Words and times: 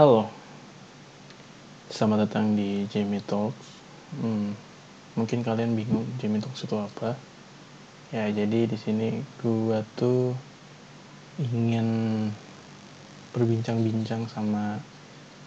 Halo, 0.00 0.24
selamat 1.92 2.24
datang 2.24 2.56
di 2.56 2.88
Jamie 2.88 3.20
Talks. 3.20 3.68
Hmm, 4.16 4.56
mungkin 5.12 5.44
kalian 5.44 5.76
bingung 5.76 6.08
Jamie 6.16 6.40
Talks 6.40 6.64
itu 6.64 6.72
apa? 6.72 7.12
Ya, 8.08 8.24
jadi 8.32 8.64
di 8.64 8.80
sini 8.80 9.20
gua 9.44 9.84
tuh 10.00 10.32
ingin 11.36 11.84
berbincang-bincang 13.36 14.24
sama 14.32 14.80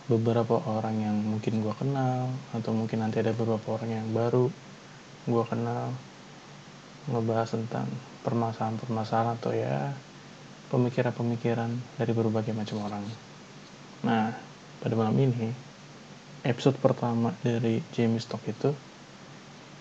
beberapa 0.05 0.61
orang 0.70 1.01
yang 1.01 1.17
mungkin 1.17 1.65
gua 1.65 1.73
kenal 1.73 2.29
atau 2.54 2.77
mungkin 2.77 3.01
nanti 3.01 3.25
ada 3.25 3.33
beberapa 3.33 3.81
orang 3.81 3.89
yang 3.89 4.07
baru 4.13 4.54
gua 5.33 5.49
kenal 5.49 5.89
ngebahas 7.09 7.57
tentang 7.57 7.89
permasalahan-permasalahan 8.21 9.33
atau 9.33 9.49
ya 9.49 9.97
pemikiran-pemikiran 10.70 11.73
dari 11.97 12.11
berbagai 12.13 12.54
macam 12.54 12.85
orang. 12.85 13.23
Nah, 14.04 14.35
pada 14.83 14.99
malam 14.99 15.15
ini, 15.15 15.47
episode 16.44 16.75
pertama 16.75 17.31
dari 17.39 17.80
James 17.95 18.27
Talk 18.27 18.44
itu, 18.52 18.75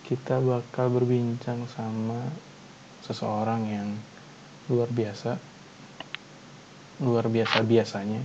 kita 0.07 0.39
bakal 0.39 0.87
berbincang 0.95 1.67
sama 1.67 2.23
seseorang 3.03 3.67
yang 3.67 3.89
luar 4.71 4.87
biasa, 4.87 5.35
luar 7.03 7.27
biasa 7.27 7.67
biasanya. 7.67 8.23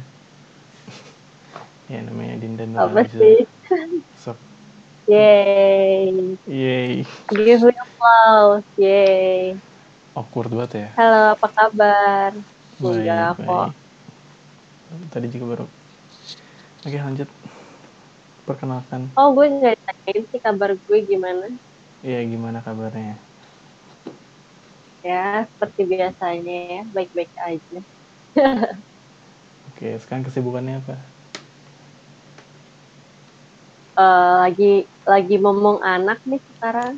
ya 1.91 1.99
namanya 2.07 2.47
Dinda 2.47 2.63
Apa 2.79 3.03
sih? 3.11 3.43
Sok. 4.23 4.39
Yeay. 5.11 6.39
Yeay. 6.47 7.03
Give 7.27 7.67
me 7.67 7.75
applause. 7.75 8.63
Yeay. 8.79 9.59
Awkward 10.15 10.55
banget 10.55 10.71
ya. 10.79 10.89
Halo, 10.95 11.35
apa 11.35 11.49
kabar? 11.51 12.31
Baik, 12.79 13.03
Enggak 13.03 13.35
kok. 13.43 13.69
Tadi 15.11 15.27
juga 15.35 15.59
baru. 15.59 15.78
Oke 16.87 16.99
lanjut. 17.03 17.29
Perkenalkan. 18.47 19.13
Oh, 19.19 19.29
gue 19.37 19.47
nggak 19.55 19.75
ditanyain 19.77 20.23
sih 20.31 20.41
kabar 20.47 20.71
gue 20.87 20.99
gimana. 21.11 21.45
Iya 22.07 22.19
gimana 22.33 22.59
kabarnya? 22.67 23.13
Ya, 25.07 25.15
seperti 25.51 25.81
biasanya 25.93 26.53
ya. 26.73 26.81
Baik-baik 26.95 27.33
aja. 27.47 27.79
Oke 29.69 29.87
sekarang 30.03 30.25
kesibukannya 30.27 30.75
apa? 30.83 30.95
Eh, 34.03 34.33
lagi 34.43 34.65
lagi 35.11 35.35
ngomong 35.43 35.79
anak 35.95 36.19
nih 36.31 36.41
sekarang. 36.49 36.95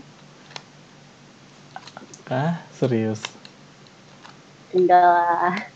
Ah 2.31 2.67
serius? 2.73 3.37
Enggak 4.75 5.03
lah. 5.05 5.71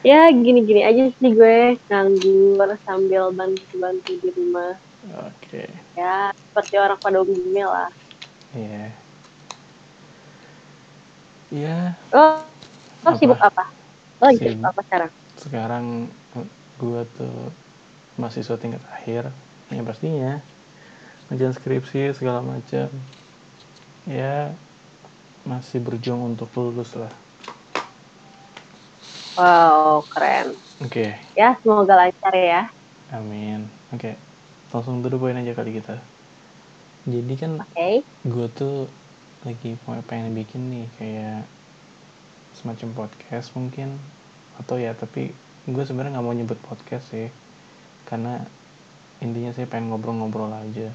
Ya, 0.00 0.32
gini-gini 0.32 0.80
aja 0.80 1.12
sih 1.12 1.30
gue 1.36 1.76
nganggur 1.92 2.70
sambil 2.88 3.28
bantu-bantu 3.36 4.10
di 4.24 4.28
rumah. 4.32 4.72
Oke. 5.28 5.68
Ya, 5.92 6.32
seperti 6.32 6.74
orang 6.80 6.96
pada 7.04 7.20
umumnya 7.20 7.66
lah. 7.68 7.90
Iya. 8.56 8.96
Iya 11.50 11.98
Oh, 12.14 12.46
lo 13.02 13.10
Apa? 13.10 13.18
sibuk 13.18 13.40
apa? 13.42 13.64
Lo 14.22 14.24
lagi 14.30 14.38
Sibuk. 14.38 14.54
sibuk 14.56 14.70
apa 14.70 14.80
sekarang? 14.86 15.10
sekarang 15.40 15.84
gua 16.76 17.00
tuh 17.16 17.52
mahasiswa 18.20 18.56
tingkat 18.60 18.82
akhir 18.92 19.32
yang 19.72 19.84
pastinya 19.88 20.40
ngerjain 21.28 21.54
skripsi 21.56 22.12
segala 22.12 22.40
macam 22.44 22.88
ya 24.04 24.52
masih 25.48 25.80
berjuang 25.80 26.34
untuk 26.34 26.52
lulus 26.54 26.92
lah 26.94 27.10
Wow, 29.40 30.04
keren. 30.12 30.60
oke 30.84 31.06
Ya, 31.38 31.56
semoga 31.64 31.94
lancar 31.96 32.34
ya. 32.36 32.60
amin 33.10 33.60
oke 33.90 34.10
langsung 34.70 35.00
to 35.02 35.08
the 35.08 35.18
point 35.18 35.40
aja 35.40 35.56
kali 35.56 35.72
kita 35.72 35.96
jadi 37.08 37.34
kan 37.40 37.52
Oke. 37.58 38.04
gue 38.28 38.46
tuh 38.52 38.86
lagi 39.42 39.80
mau 39.88 39.96
pengen 40.04 40.36
bikin 40.36 40.62
nih 40.68 40.86
kayak 41.00 41.48
semacam 42.52 42.88
podcast 42.92 43.56
mungkin 43.56 43.96
atau 44.60 44.76
ya 44.76 44.92
tapi 44.92 45.32
gue 45.66 45.82
sebenarnya 45.88 46.20
nggak 46.20 46.26
mau 46.26 46.36
nyebut 46.36 46.60
podcast 46.60 47.04
sih 47.10 47.28
karena 48.04 48.44
intinya 49.24 49.50
saya 49.56 49.66
pengen 49.72 49.88
ngobrol-ngobrol 49.90 50.52
aja 50.52 50.92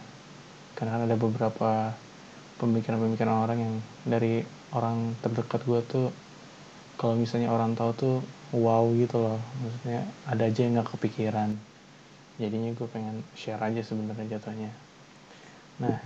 karena 0.78 0.92
kan 0.96 1.02
ada 1.10 1.18
beberapa 1.18 1.72
pemikiran-pemikiran 2.62 3.38
orang 3.46 3.60
yang 3.60 3.74
dari 4.06 4.46
orang 4.72 4.98
terdekat 5.20 5.62
gue 5.66 5.80
tuh 5.84 6.06
kalau 6.96 7.16
misalnya 7.20 7.52
orang 7.52 7.76
tahu 7.76 7.92
tuh 7.96 8.16
wow 8.56 8.88
gitu 8.96 9.20
loh. 9.20 9.40
Maksudnya 9.64 10.02
ada 10.28 10.44
aja 10.48 10.60
yang 10.64 10.80
nggak 10.80 10.90
kepikiran. 10.96 11.50
Jadinya 12.40 12.72
gue 12.76 12.88
pengen 12.92 13.24
share 13.36 13.62
aja 13.64 13.82
sebenarnya 13.84 14.38
jatuhnya. 14.38 14.72
Nah. 15.80 16.00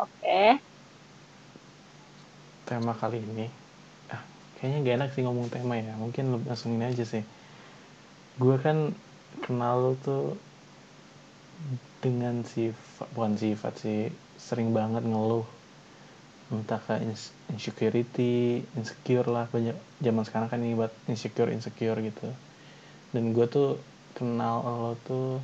Oke. 0.00 0.58
tema 2.70 2.94
kali 2.94 3.18
ini. 3.18 3.50
Ah, 4.14 4.22
kayaknya 4.58 4.78
gak 4.86 4.96
enak 5.02 5.10
sih 5.18 5.22
ngomong 5.26 5.50
tema 5.50 5.74
ya. 5.74 5.90
Mungkin 5.98 6.46
langsung 6.46 6.78
ini 6.78 6.86
aja 6.86 7.02
sih. 7.02 7.26
Gue 8.38 8.54
kan 8.62 8.94
kenal 9.42 9.82
lo 9.82 9.92
tuh 9.98 10.38
dengan 12.00 12.40
sifat 12.46 13.10
bukan 13.12 13.36
sifat 13.36 13.74
sih 13.76 14.08
sering 14.40 14.72
banget 14.72 15.04
ngeluh 15.04 15.44
entah 16.54 16.80
ke 16.86 16.94
ins- 17.06 17.32
insecurity 17.54 18.34
insecure 18.78 19.26
lah. 19.36 19.46
Banyak 19.54 19.76
zaman 20.06 20.24
sekarang 20.28 20.48
kan 20.52 20.60
ini 20.64 20.74
buat 20.80 20.92
insecure 21.12 21.50
insecure 21.56 21.98
gitu. 22.08 22.28
Dan 23.14 23.24
gue 23.36 23.46
tuh 23.56 23.68
kenal 24.18 24.56
lo 24.82 24.92
tuh 25.08 25.38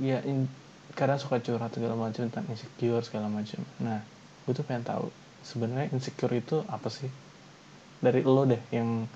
ya 0.00 0.18
in- 0.24 0.50
kadang 0.98 1.16
suka 1.20 1.40
curhat 1.40 1.72
segala 1.72 1.96
macam 1.96 2.28
tentang 2.28 2.44
insecure 2.52 3.00
segala 3.04 3.28
macam 3.32 3.60
nah 3.80 4.00
gue 4.44 4.52
tuh 4.52 4.64
pengen 4.68 4.84
tahu 4.84 5.06
sebenarnya 5.46 5.88
insecure 5.94 6.34
itu 6.34 6.56
apa 6.70 6.88
sih? 6.90 7.08
Dari 8.04 8.20
lo 8.26 8.42
deh 8.46 8.62
yang 8.74 9.06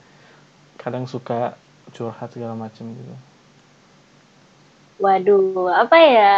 kadang 0.81 1.05
suka 1.11 1.57
curhat 1.97 2.31
segala 2.35 2.55
macam 2.57 2.85
gitu. 2.93 3.15
Waduh, 5.03 5.69
apa 5.83 5.97
ya? 6.17 6.33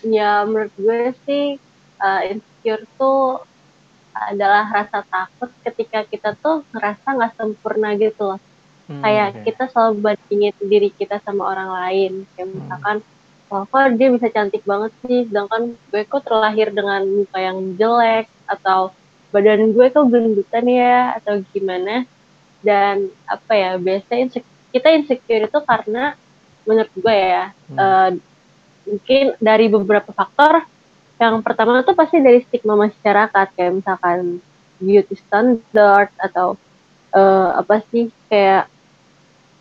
ya, 0.14 0.22
menurut 0.48 0.72
gue 0.78 0.98
sih 1.24 1.42
uh, 2.02 2.20
insecure 2.26 2.82
tuh 2.98 3.38
adalah 4.12 4.68
rasa 4.68 5.00
takut 5.08 5.48
ketika 5.64 6.04
kita 6.04 6.36
tuh 6.36 6.66
ngerasa 6.74 7.06
nggak 7.16 7.32
sempurna 7.32 7.96
gitu 7.96 8.34
loh. 8.34 8.40
Hmm, 8.90 9.00
Kayak 9.00 9.28
oke. 9.32 9.40
kita 9.48 9.64
selalu 9.72 9.94
bandingin 10.02 10.54
diri 10.60 10.90
kita 10.92 11.16
sama 11.22 11.48
orang 11.48 11.70
lain. 11.70 12.12
Kayak 12.34 12.46
Hmm. 12.50 12.56
misalkan, 12.60 12.96
wah 13.48 13.64
kok 13.64 13.96
dia 13.96 14.08
bisa 14.12 14.28
cantik 14.28 14.62
banget 14.68 14.92
sih, 15.06 15.24
sedangkan 15.30 15.62
gue 15.78 16.02
kok 16.04 16.22
terlahir 16.26 16.68
dengan 16.74 17.00
muka 17.06 17.38
yang 17.40 17.58
jelek, 17.78 18.26
atau 18.44 18.92
badan 19.32 19.72
gue 19.72 19.86
kok 19.88 20.06
gendutan 20.12 20.66
ya, 20.68 21.16
atau 21.16 21.40
gimana. 21.56 22.04
Dan 22.60 23.08
apa 23.24 23.52
ya, 23.56 23.70
biasanya 23.80 24.28
insec- 24.28 24.52
kita 24.72 24.88
insecure 24.92 25.48
itu 25.48 25.58
karena 25.64 26.14
menurut 26.68 26.92
gue 26.92 27.16
ya, 27.16 27.44
Hmm. 27.72 27.78
eh, 27.80 28.10
mungkin 28.82 29.24
dari 29.40 29.66
beberapa 29.70 30.10
faktor. 30.12 30.68
Yang 31.22 31.34
pertama 31.46 31.86
tuh 31.86 31.94
pasti 31.94 32.18
dari 32.18 32.42
stigma 32.42 32.74
masyarakat, 32.74 33.46
kayak 33.54 33.72
misalkan 33.78 34.42
beauty 34.82 35.14
standard 35.14 36.10
atau 36.18 36.58
eh, 37.14 37.50
apa 37.62 37.78
sih 37.94 38.10
kayak 38.26 38.66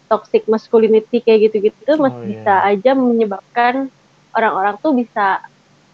toxic 0.10 0.44
masculinity 0.50 1.22
kayak 1.22 1.54
gitu-gitu 1.54 1.78
tuh 1.86 1.96
Oh, 2.02 2.04
masih 2.10 2.26
iya. 2.26 2.30
bisa 2.34 2.54
aja 2.66 2.92
menyebabkan 2.98 3.74
orang-orang 4.34 4.76
tuh 4.82 4.92
bisa 4.98 5.40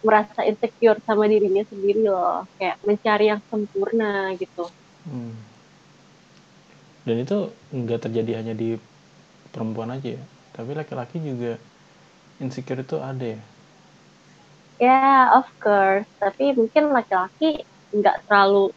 merasa 0.01 0.45
insecure 0.47 1.03
sama 1.03 1.27
dirinya 1.27 1.67
sendiri 1.67 2.05
loh, 2.07 2.47
kayak 2.55 2.77
mencari 2.87 3.25
yang 3.27 3.41
sempurna 3.51 4.31
gitu. 4.39 4.65
Hmm. 5.03 5.35
dan 7.07 7.23
itu 7.23 7.37
nggak 7.71 8.03
terjadi 8.03 8.43
hanya 8.43 8.51
di 8.51 8.75
perempuan 9.55 9.95
aja 9.95 10.19
ya 10.19 10.23
tapi 10.51 10.75
laki-laki 10.75 11.23
juga 11.23 11.55
insecure 12.43 12.83
itu 12.83 12.99
ada 12.99 13.39
ya 13.39 13.39
Ya, 14.83 15.29
of 15.37 15.45
course. 15.63 16.07
Tapi 16.21 16.43
mungkin 16.59 16.83
laki-laki 16.95 17.45
nggak 17.97 18.15
terlalu 18.25 18.73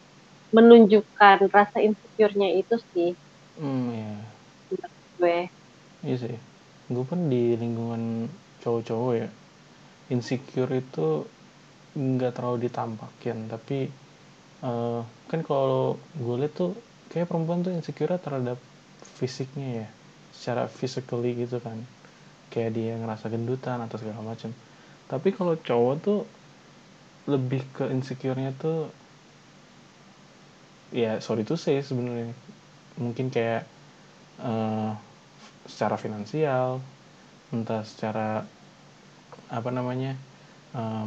menunjukkan 0.55 1.37
rasa 1.57 1.77
insecure-nya 1.87 2.49
itu 2.61 2.75
sih, 2.93 3.09
hmm 3.59 3.89
ya 3.93 4.11
menurut 4.69 4.93
gue. 5.19 5.37
iya 6.05 6.15
sih. 6.23 6.35
Gue 6.93 7.03
pun 7.09 7.19
di 7.31 7.55
lingkungan 7.61 8.03
cowok-cowok 8.61 9.13
ya 9.21 9.27
insecure 10.15 10.71
itu 10.83 11.07
nggak 11.97 12.33
terlalu 12.37 12.57
ditampakin. 12.67 13.37
Tapi 13.53 13.77
eh, 14.69 15.01
kan 15.31 15.41
kalau 15.49 15.99
gue 16.23 16.35
lihat 16.41 16.53
tuh 16.61 16.71
kayak 17.11 17.27
perempuan 17.31 17.61
tuh 17.65 17.73
insecure 17.77 18.15
terhadap 18.25 18.57
fisiknya 19.19 19.69
ya. 19.85 19.87
Secara 20.37 20.63
physically 20.79 21.31
gitu 21.43 21.57
kan. 21.65 21.77
Kayak 22.53 22.71
dia 22.77 22.93
ngerasa 23.01 23.25
gendutan 23.33 23.79
atau 23.85 23.97
segala 24.01 24.21
macam 24.31 24.51
tapi 25.11 25.35
kalau 25.35 25.59
cowok 25.59 25.95
tuh 25.99 26.19
lebih 27.27 27.67
ke 27.75 27.91
insecure-nya 27.91 28.55
tuh 28.55 28.87
ya 30.95 31.19
sorry 31.19 31.43
to 31.43 31.59
say 31.59 31.83
sebenarnya. 31.83 32.31
Mungkin 32.95 33.27
kayak 33.27 33.67
eh, 34.39 34.91
secara 35.67 35.99
finansial 35.99 36.79
entah 37.51 37.83
secara 37.83 38.47
apa 39.51 39.69
namanya 39.75 40.15
uh, 40.71 41.03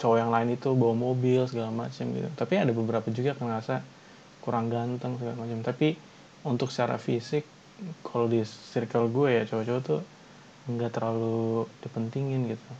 cowok 0.00 0.16
yang 0.16 0.32
lain 0.32 0.56
itu 0.56 0.72
bawa 0.72 0.96
mobil 0.96 1.44
segala 1.44 1.68
macam 1.68 2.08
gitu. 2.16 2.28
Tapi 2.32 2.54
ada 2.56 2.72
beberapa 2.72 3.04
juga 3.12 3.36
yang 3.36 3.44
ngerasa 3.44 3.84
kurang 4.40 4.72
ganteng 4.72 5.20
segala 5.20 5.36
macam. 5.36 5.60
Tapi 5.60 5.94
untuk 6.48 6.72
secara 6.72 6.96
fisik 6.96 7.44
kalau 8.00 8.26
di 8.26 8.40
circle 8.42 9.12
gue 9.12 9.28
ya 9.36 9.42
cowok-cowok 9.44 9.82
tuh 9.84 10.00
nggak 10.66 10.90
terlalu 10.94 11.66
dipentingin 11.82 12.54
gitu. 12.54 12.70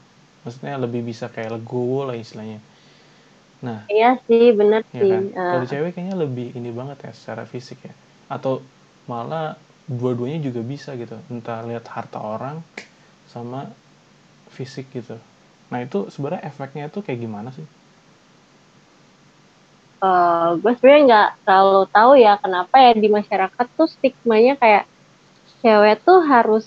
Maksudnya 0.42 0.78
lebih 0.78 1.02
bisa 1.06 1.30
kayak 1.30 1.58
legowo 1.58 2.10
lah 2.10 2.16
istilahnya. 2.18 2.58
Nah 3.62 3.86
iya 3.90 4.18
sih 4.26 4.50
bener 4.54 4.82
ya 4.90 5.02
sih 5.02 5.10
kan? 5.10 5.24
uh, 5.34 5.50
kalau 5.54 5.66
cewek 5.66 5.90
kayaknya 5.94 6.16
lebih 6.18 6.54
ini 6.54 6.70
banget 6.74 6.98
ya 7.06 7.12
secara 7.14 7.46
fisik 7.46 7.78
ya. 7.82 7.94
Atau 8.30 8.62
malah 9.06 9.58
dua-duanya 9.86 10.42
juga 10.42 10.62
bisa 10.62 10.94
gitu. 10.94 11.18
Entah 11.30 11.62
lihat 11.66 11.86
harta 11.90 12.18
orang 12.22 12.62
sama 13.30 13.70
fisik 14.52 14.90
gitu. 14.94 15.18
Nah 15.72 15.78
itu 15.82 16.10
sebenarnya 16.12 16.44
efeknya 16.46 16.86
itu 16.90 17.00
kayak 17.00 17.20
gimana 17.22 17.50
sih? 17.54 17.66
Uh, 20.02 20.58
gue 20.58 20.74
sebenarnya 20.76 21.02
nggak 21.06 21.30
terlalu 21.46 21.82
tahu 21.94 22.12
ya 22.18 22.34
kenapa 22.42 22.74
ya 22.82 22.92
di 22.98 23.06
masyarakat 23.06 23.66
tuh 23.78 23.86
stigmanya 23.86 24.58
kayak 24.58 24.84
cewek 25.62 26.02
tuh 26.02 26.18
harus 26.26 26.66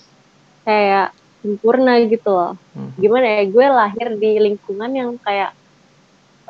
kayak 0.66 1.14
sempurna 1.46 2.02
gitu 2.10 2.26
loh. 2.26 2.58
Hmm. 2.74 2.90
Gimana 2.98 3.26
ya, 3.38 3.42
gue 3.46 3.66
lahir 3.70 4.08
di 4.18 4.30
lingkungan 4.42 4.90
yang 4.90 5.10
kayak 5.22 5.54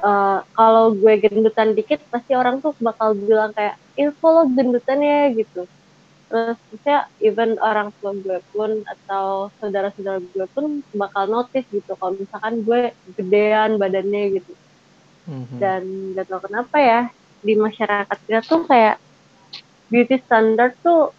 uh, 0.01 0.41
kalau 0.57 0.97
gue 0.97 1.13
gendutan 1.21 1.77
dikit 1.77 2.01
pasti 2.09 2.33
orang 2.33 2.65
tuh 2.65 2.73
bakal 2.81 3.13
bilang 3.13 3.53
kayak 3.53 3.77
info 4.01 4.27
lo 4.33 4.43
gendutan 4.49 5.05
ya 5.05 5.29
gitu. 5.37 5.69
Terus 6.27 6.59
maksudnya 6.59 7.07
even 7.23 7.55
orang 7.63 7.95
tua 8.03 8.17
gue 8.17 8.39
pun 8.51 8.83
atau 8.83 9.53
saudara-saudara 9.63 10.19
gue 10.19 10.47
pun 10.51 10.83
bakal 10.97 11.31
notice 11.31 11.69
gitu 11.71 11.93
kalau 11.95 12.19
misalkan 12.19 12.67
gue 12.67 12.81
gedean 13.15 13.79
badannya 13.79 14.41
gitu. 14.41 14.53
Mm-hmm. 15.27 15.59
Dan 15.59 15.83
gak 16.19 16.27
tau 16.27 16.41
kenapa 16.43 16.77
ya 16.79 17.01
di 17.47 17.55
masyarakat 17.55 18.19
kita 18.27 18.41
tuh 18.43 18.67
kayak 18.67 18.99
beauty 19.87 20.19
standard 20.27 20.75
tuh 20.83 21.15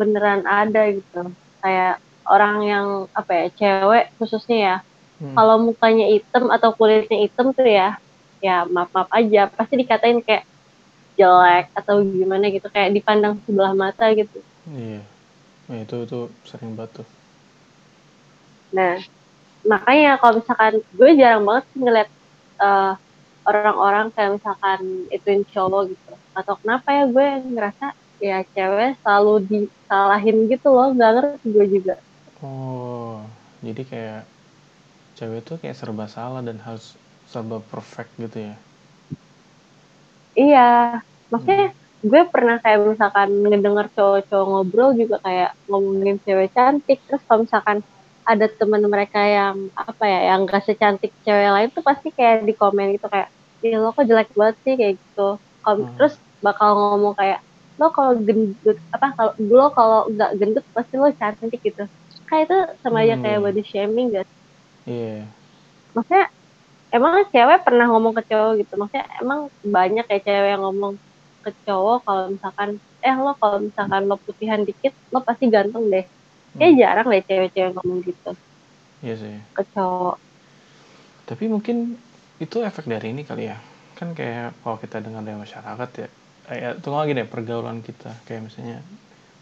beneran 0.00 0.48
ada 0.48 0.88
gitu. 0.88 1.28
Kayak 1.60 2.00
orang 2.30 2.56
yang 2.62 2.86
apa 3.10 3.30
ya 3.34 3.46
cewek 3.58 4.14
khususnya 4.22 4.58
ya. 4.58 4.76
Hmm. 5.20 5.36
kalau 5.36 5.60
mukanya 5.60 6.08
hitam 6.08 6.48
atau 6.48 6.72
kulitnya 6.72 7.20
hitam 7.20 7.52
tuh 7.52 7.68
ya 7.68 8.00
ya 8.40 8.64
maaf 8.64 8.88
maaf 8.96 9.10
aja. 9.12 9.52
Pasti 9.52 9.76
dikatain 9.76 10.24
kayak 10.24 10.48
jelek 11.20 11.68
atau 11.76 12.00
gimana 12.00 12.48
gitu 12.48 12.72
kayak 12.72 12.96
dipandang 12.96 13.36
sebelah 13.44 13.76
mata 13.76 14.08
gitu. 14.16 14.40
Iya. 14.72 15.04
Nah, 15.68 15.76
itu 15.84 15.96
itu 16.08 16.20
sering 16.48 16.72
banget 16.72 17.04
tuh. 17.04 17.06
Nah 18.72 18.96
makanya 19.60 20.16
kalau 20.16 20.40
misalkan 20.40 20.74
gue 20.80 21.10
jarang 21.20 21.44
banget 21.44 21.64
sih 21.68 21.80
ngeliat 21.84 22.08
uh, 22.64 22.96
orang-orang 23.44 24.08
kayak 24.16 24.40
misalkan 24.40 24.80
ituin 25.12 25.44
cowok 25.52 25.92
gitu. 25.92 26.12
Atau 26.32 26.56
kenapa 26.64 26.96
ya 26.96 27.04
gue 27.04 27.26
ngerasa 27.44 27.86
ya 28.20 28.44
cewek 28.56 29.00
selalu 29.00 29.34
disalahin 29.48 30.48
gitu 30.48 30.68
loh 30.68 30.92
nggak 30.92 31.10
ngerti 31.12 31.46
gue 31.52 31.66
juga 31.80 31.94
Oh, 32.40 33.20
jadi 33.60 33.82
kayak 33.84 34.20
cewek 35.20 35.44
tuh 35.44 35.60
kayak 35.60 35.76
serba 35.76 36.08
salah 36.08 36.40
dan 36.40 36.56
harus 36.64 36.96
serba 37.28 37.60
perfect 37.68 38.08
gitu 38.16 38.48
ya? 38.48 38.54
Iya, 40.32 40.70
maksudnya 41.28 41.68
hmm. 41.68 41.76
gue 42.00 42.22
pernah 42.32 42.56
kayak 42.64 42.96
misalkan 42.96 43.28
ngedenger 43.44 43.86
cowok-cowok 43.92 44.46
ngobrol 44.48 44.90
juga 44.96 45.20
kayak 45.20 45.52
ngomongin 45.68 46.16
cewek 46.24 46.48
cantik, 46.56 47.04
terus 47.04 47.20
kalau 47.28 47.44
misalkan 47.44 47.84
ada 48.24 48.46
teman 48.48 48.88
mereka 48.88 49.20
yang 49.20 49.68
apa 49.76 50.04
ya, 50.08 50.20
yang 50.32 50.48
gak 50.48 50.64
secantik 50.64 51.12
cewek 51.20 51.50
lain 51.52 51.68
tuh 51.76 51.84
pasti 51.84 52.08
kayak 52.08 52.48
di 52.48 52.56
komen 52.56 52.96
gitu 52.96 53.04
kayak, 53.12 53.28
ih 53.60 53.76
lo 53.76 53.92
kok 53.92 54.08
jelek 54.08 54.32
banget 54.32 54.56
sih 54.64 54.74
kayak 54.80 54.96
gitu. 54.96 55.36
hmm. 55.36 55.92
Terus 56.00 56.16
bakal 56.40 56.72
ngomong 56.72 57.12
kayak, 57.20 57.44
lo 57.76 57.92
kalau 57.92 58.12
gendut 58.16 58.80
apa 58.92 59.12
kalau 59.16 59.32
lo 59.40 59.66
kalau 59.76 60.00
nggak 60.08 60.30
gendut 60.40 60.64
pasti 60.72 60.94
lo 61.00 61.08
cantik 61.16 61.60
gitu 61.64 61.84
kayak 62.30 62.46
itu 62.46 62.58
sama 62.80 63.02
aja 63.02 63.18
hmm. 63.18 63.24
kayak 63.26 63.40
body 63.42 63.62
shaming 63.66 64.06
gak? 64.14 64.28
Iya. 64.86 65.02
Yeah. 65.02 65.20
Maksudnya 65.98 66.26
emang 66.90 67.26
cewek 67.30 67.62
pernah 67.62 67.86
ngomong 67.86 68.12
ke 68.18 68.22
cowok 68.26 68.52
gitu 68.62 68.74
maksudnya 68.74 69.06
emang 69.22 69.46
banyak 69.62 70.06
ya 70.10 70.18
cewek 70.18 70.48
yang 70.58 70.62
ngomong 70.66 70.98
ke 71.40 71.50
cowok 71.64 71.98
kalau 72.04 72.24
misalkan 72.34 72.68
eh 73.00 73.16
lo 73.16 73.32
kalau 73.38 73.58
misalkan 73.62 74.02
lo 74.10 74.16
putihan 74.18 74.60
dikit 74.66 74.92
lo 75.14 75.22
pasti 75.22 75.48
ganteng 75.48 75.88
deh 75.88 76.04
kayak 76.58 76.72
hmm. 76.74 76.80
jarang 76.82 77.06
deh 77.08 77.22
cewek-cewek 77.24 77.72
ngomong 77.78 77.98
gitu 78.04 78.30
iya 79.00 79.14
sih 79.16 79.38
ke 79.54 79.62
cowok 79.72 80.18
tapi 81.30 81.44
mungkin 81.46 81.94
itu 82.42 82.56
efek 82.60 82.90
dari 82.90 83.14
ini 83.14 83.22
kali 83.22 83.48
ya 83.48 83.56
kan 83.94 84.12
kayak 84.12 84.58
kalau 84.66 84.76
kita 84.82 84.98
dengar 84.98 85.22
dari 85.22 85.38
masyarakat 85.38 85.88
ya 85.94 86.08
kayak 86.50 86.72
tunggu 86.82 86.98
lagi 86.98 87.12
deh 87.14 87.28
pergaulan 87.30 87.78
kita 87.86 88.10
kayak 88.26 88.50
misalnya 88.50 88.82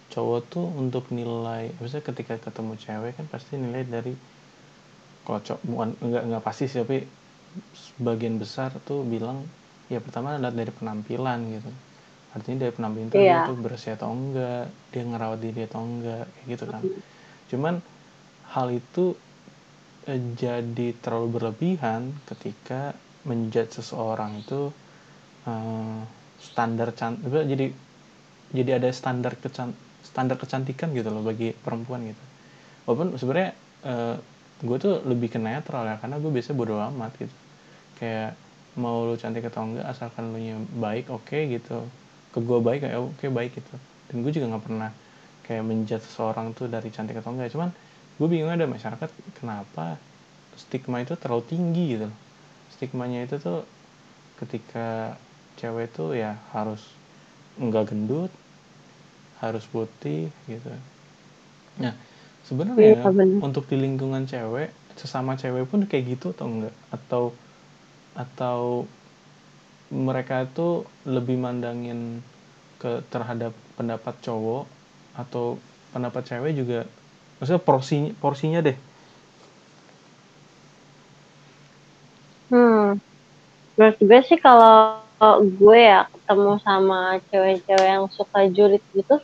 cowok 0.08 0.40
tuh 0.48 0.66
untuk 0.76 1.12
nilai 1.12 1.68
misalnya 1.78 2.04
ketika 2.08 2.40
ketemu 2.40 2.80
cewek 2.80 3.12
kan 3.16 3.26
pasti 3.28 3.60
nilai 3.60 3.84
dari 3.84 4.16
kalau 5.28 5.40
cowok 5.44 5.60
bukan 5.68 5.90
enggak 6.00 6.22
enggak 6.24 6.42
pasti 6.44 6.64
sih 6.64 6.80
tapi 6.80 7.04
sebagian 7.74 8.40
besar 8.40 8.72
tuh 8.84 9.04
bilang 9.04 9.44
ya 9.88 10.00
pertama 10.00 10.36
adalah 10.36 10.52
dari 10.52 10.72
penampilan 10.72 11.38
gitu. 11.52 11.70
Artinya 12.36 12.68
dari 12.68 12.72
penampilan 12.76 13.08
itu 13.08 13.18
yeah. 13.20 13.44
dia 13.44 13.48
tuh 13.48 13.56
bersih 13.58 13.92
atau 13.96 14.08
enggak 14.12 14.68
dia 14.92 15.02
ngerawat 15.04 15.38
diri 15.40 15.60
atau 15.64 15.80
enggak 15.80 16.24
kayak 16.28 16.46
gitu 16.48 16.64
kan. 16.68 16.82
Cuman 17.48 17.74
hal 18.52 18.66
itu 18.72 19.16
eh, 20.08 20.20
jadi 20.36 20.88
terlalu 21.00 21.28
berlebihan 21.40 22.12
ketika 22.28 22.96
menjudge 23.24 23.80
seseorang 23.80 24.44
itu 24.44 24.72
eh, 25.48 26.00
standar 26.38 26.94
cantik 26.94 27.28
jadi 27.28 27.66
jadi 28.48 28.70
ada 28.80 28.88
standar 28.94 29.36
kecan 29.36 29.76
standar 30.08 30.40
kecantikan 30.40 30.90
gitu 30.96 31.12
loh 31.12 31.20
bagi 31.20 31.52
perempuan 31.52 32.08
gitu. 32.08 32.24
Walaupun 32.88 33.20
sebenarnya 33.20 33.52
uh, 33.84 34.16
gue 34.64 34.76
tuh 34.80 35.04
lebih 35.04 35.28
ke 35.28 35.38
netral 35.38 35.84
ya 35.84 36.00
karena 36.00 36.16
gue 36.16 36.30
biasa 36.32 36.56
bodo 36.56 36.80
amat 36.80 37.12
gitu. 37.20 37.36
Kayak 38.00 38.32
mau 38.80 39.04
lu 39.04 39.20
cantik 39.20 39.44
atau 39.44 39.68
enggak 39.68 39.86
asalkan 39.90 40.32
lu 40.32 40.38
nya 40.40 40.56
baik 40.80 41.12
oke 41.12 41.28
okay, 41.28 41.60
gitu. 41.60 41.84
Ke 42.32 42.40
gue 42.40 42.58
baik 42.58 42.88
ya 42.88 42.98
oke 42.98 43.20
okay, 43.20 43.28
baik 43.28 43.52
gitu. 43.60 43.74
Dan 44.08 44.24
gue 44.24 44.32
juga 44.32 44.56
nggak 44.56 44.64
pernah 44.64 44.90
kayak 45.44 45.64
menjat 45.64 46.00
seseorang 46.00 46.56
tuh 46.56 46.72
dari 46.72 46.88
cantik 46.88 47.20
atau 47.20 47.36
enggak. 47.36 47.52
Cuman 47.52 47.70
gue 48.18 48.26
bingung 48.26 48.50
ada 48.50 48.64
masyarakat 48.64 49.12
kenapa 49.36 50.00
stigma 50.58 50.98
itu 50.98 51.14
terlalu 51.14 51.46
tinggi 51.46 51.84
gitu 51.94 52.10
stigmanya 52.74 53.26
itu 53.26 53.38
tuh 53.42 53.66
ketika 54.38 55.18
cewek 55.58 55.90
tuh 55.90 56.14
ya 56.14 56.38
harus 56.54 56.82
enggak 57.58 57.90
gendut 57.90 58.30
harus 59.38 59.64
putih 59.70 60.30
gitu. 60.50 60.70
Nah 61.78 61.94
sebenarnya 62.46 63.04
ya, 63.04 63.04
untuk 63.38 63.66
di 63.70 63.76
lingkungan 63.78 64.26
cewek 64.26 64.70
sesama 64.98 65.38
cewek 65.38 65.70
pun 65.70 65.86
kayak 65.86 66.18
gitu 66.18 66.34
atau 66.34 66.46
enggak? 66.50 66.74
Atau 66.90 67.24
atau 68.18 68.88
mereka 69.88 70.44
itu 70.44 70.84
lebih 71.08 71.38
mandangin 71.40 72.20
ke 72.82 73.02
terhadap 73.08 73.54
pendapat 73.78 74.14
cowok 74.20 74.68
atau 75.16 75.58
pendapat 75.90 76.22
cewek 76.28 76.52
juga 76.54 76.80
maksudnya 77.38 77.62
porsinya 77.62 78.10
porsinya 78.18 78.60
deh. 78.62 78.76
Hmm. 82.48 82.96
Menurut 83.76 83.98
gue 84.02 84.20
sih 84.26 84.38
kalau 84.40 85.07
gue 85.42 85.78
ya 85.78 86.06
ketemu 86.06 86.52
sama 86.62 87.18
cewek-cewek 87.30 87.88
yang 87.90 88.06
suka 88.10 88.46
julid 88.54 88.82
gitu 88.94 89.18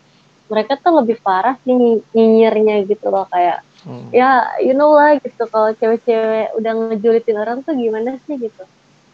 mereka 0.50 0.76
tuh 0.76 1.00
lebih 1.00 1.22
parah 1.22 1.56
sih 1.62 1.72
nyinyirnya 2.12 2.84
gitu 2.84 3.08
loh 3.08 3.24
kayak 3.30 3.62
hmm. 3.86 4.10
ya 4.10 4.58
you 4.60 4.74
know 4.74 4.92
lah 4.92 5.16
gitu 5.22 5.46
kalau 5.48 5.70
cewek-cewek 5.78 6.52
udah 6.58 6.72
ngejulitin 6.74 7.38
orang 7.38 7.62
tuh 7.62 7.78
gimana 7.78 8.18
sih 8.26 8.36
gitu 8.36 8.64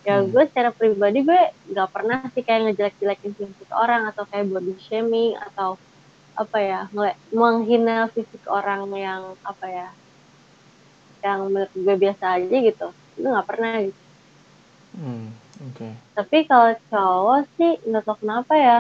ya 0.09 0.25
hmm. 0.25 0.33
gue 0.33 0.43
secara 0.49 0.73
pribadi 0.73 1.21
gue 1.21 1.41
nggak 1.77 1.91
pernah 1.93 2.25
sih 2.33 2.41
kayak 2.41 2.73
ngejelek-jelekin 2.73 3.33
fisik 3.37 3.71
orang 3.77 4.09
atau 4.09 4.25
kayak 4.25 4.49
body 4.49 4.75
shaming 4.81 5.37
atau 5.53 5.77
apa 6.33 6.59
ya 6.59 6.81
menghina 7.37 8.09
fisik 8.09 8.41
orang 8.49 8.89
yang 8.97 9.37
apa 9.45 9.67
ya 9.69 9.89
yang 11.21 11.53
menurut 11.53 11.73
gue 11.77 11.97
biasa 12.01 12.41
aja 12.41 12.57
gitu 12.65 12.89
itu 13.21 13.27
nggak 13.29 13.49
pernah 13.49 13.73
gitu 13.85 14.03
hmm. 14.97 15.27
Okay. 15.61 15.93
Tapi 16.17 16.37
kalau 16.49 16.73
cowok 16.89 17.41
sih 17.61 17.77
nggak 17.85 18.05
tahu 18.09 18.17
kenapa 18.25 18.53
ya. 18.57 18.79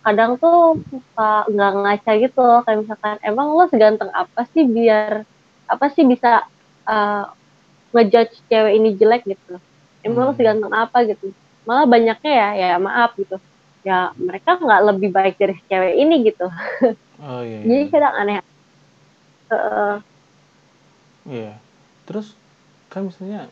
Kadang 0.00 0.40
tuh 0.40 0.80
suka 0.88 1.44
nggak 1.52 1.72
ngaca 1.76 2.12
gitu 2.16 2.40
loh. 2.40 2.60
Kayak 2.64 2.78
misalkan, 2.88 3.16
emang 3.20 3.52
lo 3.52 3.64
seganteng 3.68 4.08
apa 4.16 4.48
sih 4.56 4.64
biar 4.64 5.28
apa 5.68 5.86
sih 5.92 6.08
bisa 6.08 6.48
uh, 6.88 7.24
ngejudge 7.92 8.40
cewek 8.48 8.72
ini 8.80 8.96
jelek 8.96 9.22
gitu. 9.28 9.60
Emang 10.00 10.24
hmm. 10.24 10.28
lo 10.28 10.38
seganteng 10.40 10.72
apa 10.72 11.04
gitu. 11.04 11.36
Malah 11.68 11.84
banyaknya 11.84 12.32
ya, 12.32 12.48
ya 12.56 12.76
maaf 12.80 13.12
gitu. 13.20 13.36
ya 13.80 14.12
mereka 14.20 14.60
nggak 14.60 14.82
lebih 14.92 15.08
baik 15.08 15.40
dari 15.40 15.56
cewek 15.64 15.96
ini 15.96 16.28
gitu 16.28 16.52
oh 17.24 17.40
iya, 17.40 17.64
iya. 17.64 17.64
jadi 17.64 17.84
kadang 17.88 18.14
aneh 18.20 18.36
uh, 19.48 19.96
iya 21.24 21.56
terus 22.04 22.36
kan 22.92 23.08
misalnya 23.08 23.48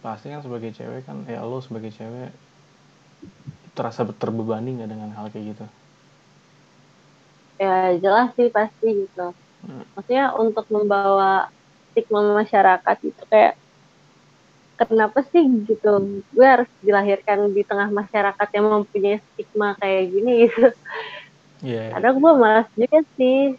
pasti 0.00 0.32
kan 0.32 0.40
sebagai 0.40 0.72
cewek 0.72 1.04
kan 1.04 1.24
ya 1.28 1.44
lo 1.44 1.60
sebagai 1.60 1.92
cewek 1.92 2.32
terasa 3.74 4.06
terbebani 4.06 4.78
nggak 4.78 4.90
dengan 4.90 5.10
hal 5.12 5.28
kayak 5.28 5.56
gitu? 5.56 5.66
Ya 7.58 7.94
jelas 7.98 8.30
sih 8.38 8.48
pasti 8.50 9.06
gitu. 9.06 9.34
Hmm. 9.64 9.80
maksudnya 9.96 10.36
untuk 10.36 10.68
membawa 10.68 11.48
stigma 11.88 12.20
masyarakat 12.36 12.96
itu 13.00 13.22
kayak 13.32 13.56
kenapa 14.76 15.24
sih 15.32 15.40
gitu? 15.64 16.20
Gue 16.34 16.46
harus 16.46 16.68
dilahirkan 16.84 17.48
di 17.48 17.64
tengah 17.64 17.88
masyarakat 17.88 18.48
yang 18.52 18.66
mempunyai 18.68 19.18
stigma 19.32 19.72
kayak 19.80 20.12
gini 20.12 20.32
gitu. 20.48 20.68
Yeah. 21.64 21.96
kadang 21.96 22.20
gue 22.20 22.32
malas 22.36 22.68
juga 22.76 23.00
sih. 23.16 23.56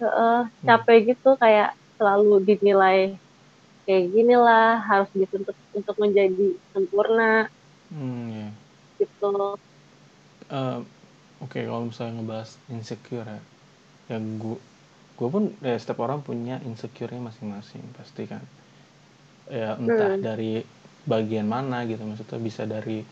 Uh, 0.00 0.48
capek 0.64 1.12
gitu 1.12 1.36
kayak 1.36 1.76
selalu 2.00 2.40
dinilai 2.40 3.20
kayak 3.90 4.06
gini 4.14 4.38
lah 4.38 4.78
harus 4.78 5.10
dituntut 5.10 5.58
untuk 5.74 5.98
menjadi 5.98 6.54
sempurna 6.70 7.50
hmm, 7.90 8.22
yeah. 8.30 8.50
gitu 9.02 9.26
uh, 9.34 9.50
oke 10.46 10.78
okay, 11.42 11.66
kalau 11.66 11.90
misalnya 11.90 12.22
ngebahas 12.22 12.54
insecure 12.70 13.26
ya 13.26 13.42
ya 14.14 14.18
gue 14.22 14.58
gue 15.18 15.28
pun 15.28 15.50
ya 15.58 15.74
setiap 15.74 16.06
orang 16.06 16.22
punya 16.22 16.62
insecure-nya 16.62 17.18
masing-masing 17.18 17.82
pasti 17.98 18.30
kan 18.30 18.46
ya 19.50 19.74
entah 19.74 20.14
hmm. 20.14 20.22
dari 20.22 20.62
bagian 21.02 21.50
mana 21.50 21.82
gitu 21.90 22.06
maksudnya 22.06 22.38
bisa 22.38 22.62
dari 22.70 23.02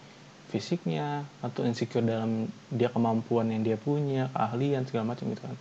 fisiknya 0.54 1.26
atau 1.42 1.66
insecure 1.66 2.06
dalam 2.06 2.46
dia 2.70 2.86
kemampuan 2.86 3.50
yang 3.50 3.66
dia 3.66 3.74
punya 3.74 4.30
keahlian 4.30 4.86
segala 4.86 5.10
macam 5.18 5.26
gitu 5.34 5.42
kan 5.42 5.58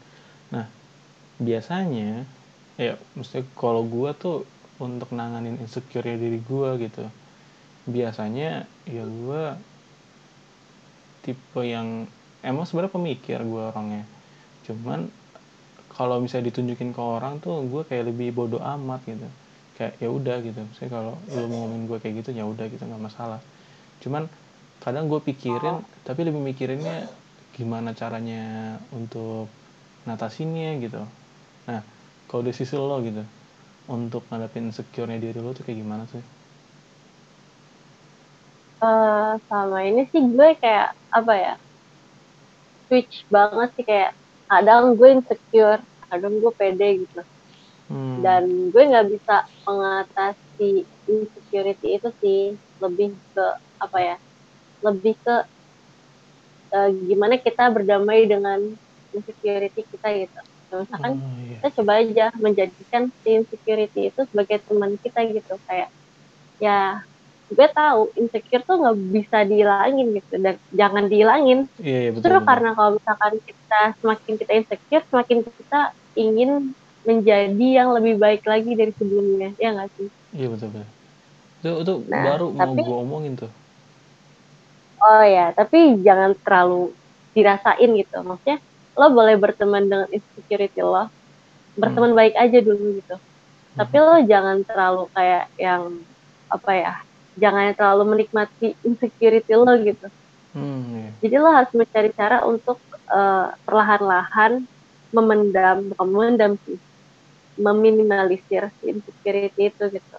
nah 0.54 0.66
biasanya 1.42 2.30
ya 2.78 2.94
mesti 3.18 3.42
kalau 3.58 3.82
gue 3.82 4.14
tuh 4.14 4.46
untuk 4.78 5.10
nanganin 5.14 5.58
insecure 5.58 6.06
diri 6.06 6.38
gue 6.42 6.70
gitu. 6.86 7.06
Biasanya 7.88 8.68
ya 8.86 9.04
gue 9.06 9.44
tipe 11.26 11.62
yang 11.66 12.06
emang 12.46 12.64
sebenarnya 12.64 12.94
pemikir 12.94 13.40
gue 13.42 13.64
orangnya. 13.74 14.06
Cuman 14.70 15.10
kalau 15.92 16.22
misalnya 16.22 16.54
ditunjukin 16.54 16.94
ke 16.94 17.02
orang 17.02 17.42
tuh 17.42 17.66
gue 17.66 17.82
kayak 17.88 18.14
lebih 18.14 18.38
bodoh 18.38 18.62
amat 18.62 19.02
gitu. 19.10 19.28
Kayak 19.82 19.94
ya 19.98 20.10
udah 20.14 20.38
gitu. 20.46 20.62
Saya 20.78 20.90
kalau 20.94 21.18
lu 21.34 21.50
mau 21.50 21.66
ngomongin 21.66 21.90
gue 21.90 21.98
kayak 21.98 22.16
gitu 22.22 22.30
ya 22.38 22.46
udah 22.46 22.66
gitu 22.70 22.84
nggak 22.86 23.02
masalah. 23.02 23.42
Cuman 24.06 24.30
kadang 24.78 25.10
gue 25.10 25.18
pikirin 25.18 25.82
tapi 26.06 26.22
lebih 26.22 26.40
mikirinnya 26.40 27.10
gimana 27.58 27.98
caranya 27.98 28.78
untuk 28.94 29.50
natasinnya 30.06 30.78
gitu. 30.78 31.02
Nah 31.66 31.82
kalau 32.30 32.46
di 32.46 32.54
sisi 32.54 32.78
lo 32.78 33.02
gitu 33.02 33.26
untuk 33.88 34.24
ngadepin 34.28 34.70
insecure-nya 34.70 35.20
diri 35.20 35.40
lo 35.40 35.56
tuh 35.56 35.64
kayak 35.64 35.80
gimana 35.80 36.04
sih? 36.12 36.24
Uh, 38.78 39.42
sama 39.50 39.82
ini 39.90 40.06
sih 40.14 40.22
gue 40.22 40.50
kayak 40.62 40.94
apa 41.10 41.34
ya 41.34 41.54
switch 42.86 43.26
banget 43.28 43.74
sih 43.74 43.86
kayak 43.86 44.14
kadang 44.46 44.94
gue 44.94 45.10
insecure 45.18 45.82
kadang 46.08 46.38
gue 46.38 46.52
pede 46.54 47.04
gitu 47.04 47.22
hmm. 47.92 48.24
dan 48.24 48.44
gue 48.70 48.84
nggak 48.86 49.08
bisa 49.12 49.50
mengatasi 49.68 50.88
insecurity 51.10 52.00
itu 52.00 52.10
sih 52.24 52.42
lebih 52.80 53.18
ke 53.36 53.46
apa 53.82 53.98
ya 53.98 54.16
lebih 54.86 55.18
ke 55.20 55.36
uh, 56.72 56.90
gimana 57.10 57.42
kita 57.42 57.68
berdamai 57.74 58.30
dengan 58.30 58.62
insecurity 59.12 59.84
kita 59.84 60.08
gitu 60.16 60.42
misalkan 60.76 61.14
oh, 61.16 61.38
iya. 61.40 61.58
kita 61.60 61.68
coba 61.80 61.92
aja 62.04 62.26
menjadikan 62.36 63.04
insecurity 63.24 64.12
itu 64.12 64.22
sebagai 64.28 64.60
teman 64.68 65.00
kita 65.00 65.20
gitu. 65.32 65.56
Kayak 65.64 65.90
ya 66.60 67.06
gue 67.48 67.68
tahu 67.72 68.12
insecure 68.20 68.64
tuh 68.68 68.76
nggak 68.84 68.98
bisa 69.16 69.38
dihilangin 69.48 70.08
gitu. 70.20 70.34
Dan 70.36 70.56
jangan 70.76 71.08
dihilangin. 71.08 71.60
Iya, 71.80 72.00
iya, 72.08 72.12
betul, 72.12 72.36
betul. 72.36 72.48
karena 72.48 72.70
kalau 72.76 72.92
misalkan 73.00 73.34
kita 73.40 73.82
semakin 74.04 74.34
kita 74.36 74.52
insecure 74.60 75.06
semakin 75.08 75.38
kita 75.48 75.82
ingin 76.20 76.52
menjadi 77.08 77.68
yang 77.72 77.90
lebih 77.96 78.20
baik 78.20 78.44
lagi 78.44 78.72
dari 78.76 78.92
sebelumnya. 79.00 79.56
Ya 79.56 79.72
nggak 79.72 79.90
sih? 79.96 80.08
Iya 80.36 80.48
betul 80.52 80.68
betul. 80.76 80.88
Itu 81.58 81.72
itu 81.82 81.94
nah, 82.12 82.24
baru 82.36 82.48
tapi, 82.54 82.80
mau 82.84 82.86
gue 82.86 82.98
omongin 83.08 83.34
tuh. 83.40 83.52
Oh 84.98 85.24
ya 85.24 85.56
tapi 85.56 86.04
jangan 86.04 86.36
terlalu 86.44 86.92
dirasain 87.32 87.90
gitu. 87.96 88.18
Maksudnya 88.28 88.60
lo 88.98 89.08
boleh 89.14 89.38
berteman 89.38 89.86
dengan 89.86 90.10
insecurity 90.10 90.82
lo 90.82 91.08
berteman 91.78 92.12
hmm. 92.12 92.20
baik 92.20 92.36
aja 92.36 92.58
dulu 92.60 92.98
gitu 92.98 93.16
tapi 93.78 93.96
hmm. 93.96 94.06
lo 94.06 94.16
jangan 94.26 94.58
terlalu 94.66 95.04
kayak 95.14 95.46
yang 95.62 96.02
apa 96.50 96.72
ya 96.74 96.94
jangan 97.38 97.72
terlalu 97.78 98.04
menikmati 98.18 98.74
insecurity 98.82 99.54
lo 99.54 99.70
gitu. 99.78 100.08
Hmm, 100.58 100.82
iya. 100.90 101.10
Jadi 101.22 101.36
lo 101.38 101.50
harus 101.54 101.72
mencari 101.78 102.10
cara 102.12 102.42
untuk 102.44 102.82
uh, 103.14 103.54
perlahan-lahan 103.64 104.66
memendam, 105.14 105.94
bukan 105.94 106.08
memendam 106.10 106.52
sih, 106.66 106.82
meminimalisir 107.56 108.74
insecurity 108.82 109.70
itu 109.70 109.84
gitu. 109.94 110.18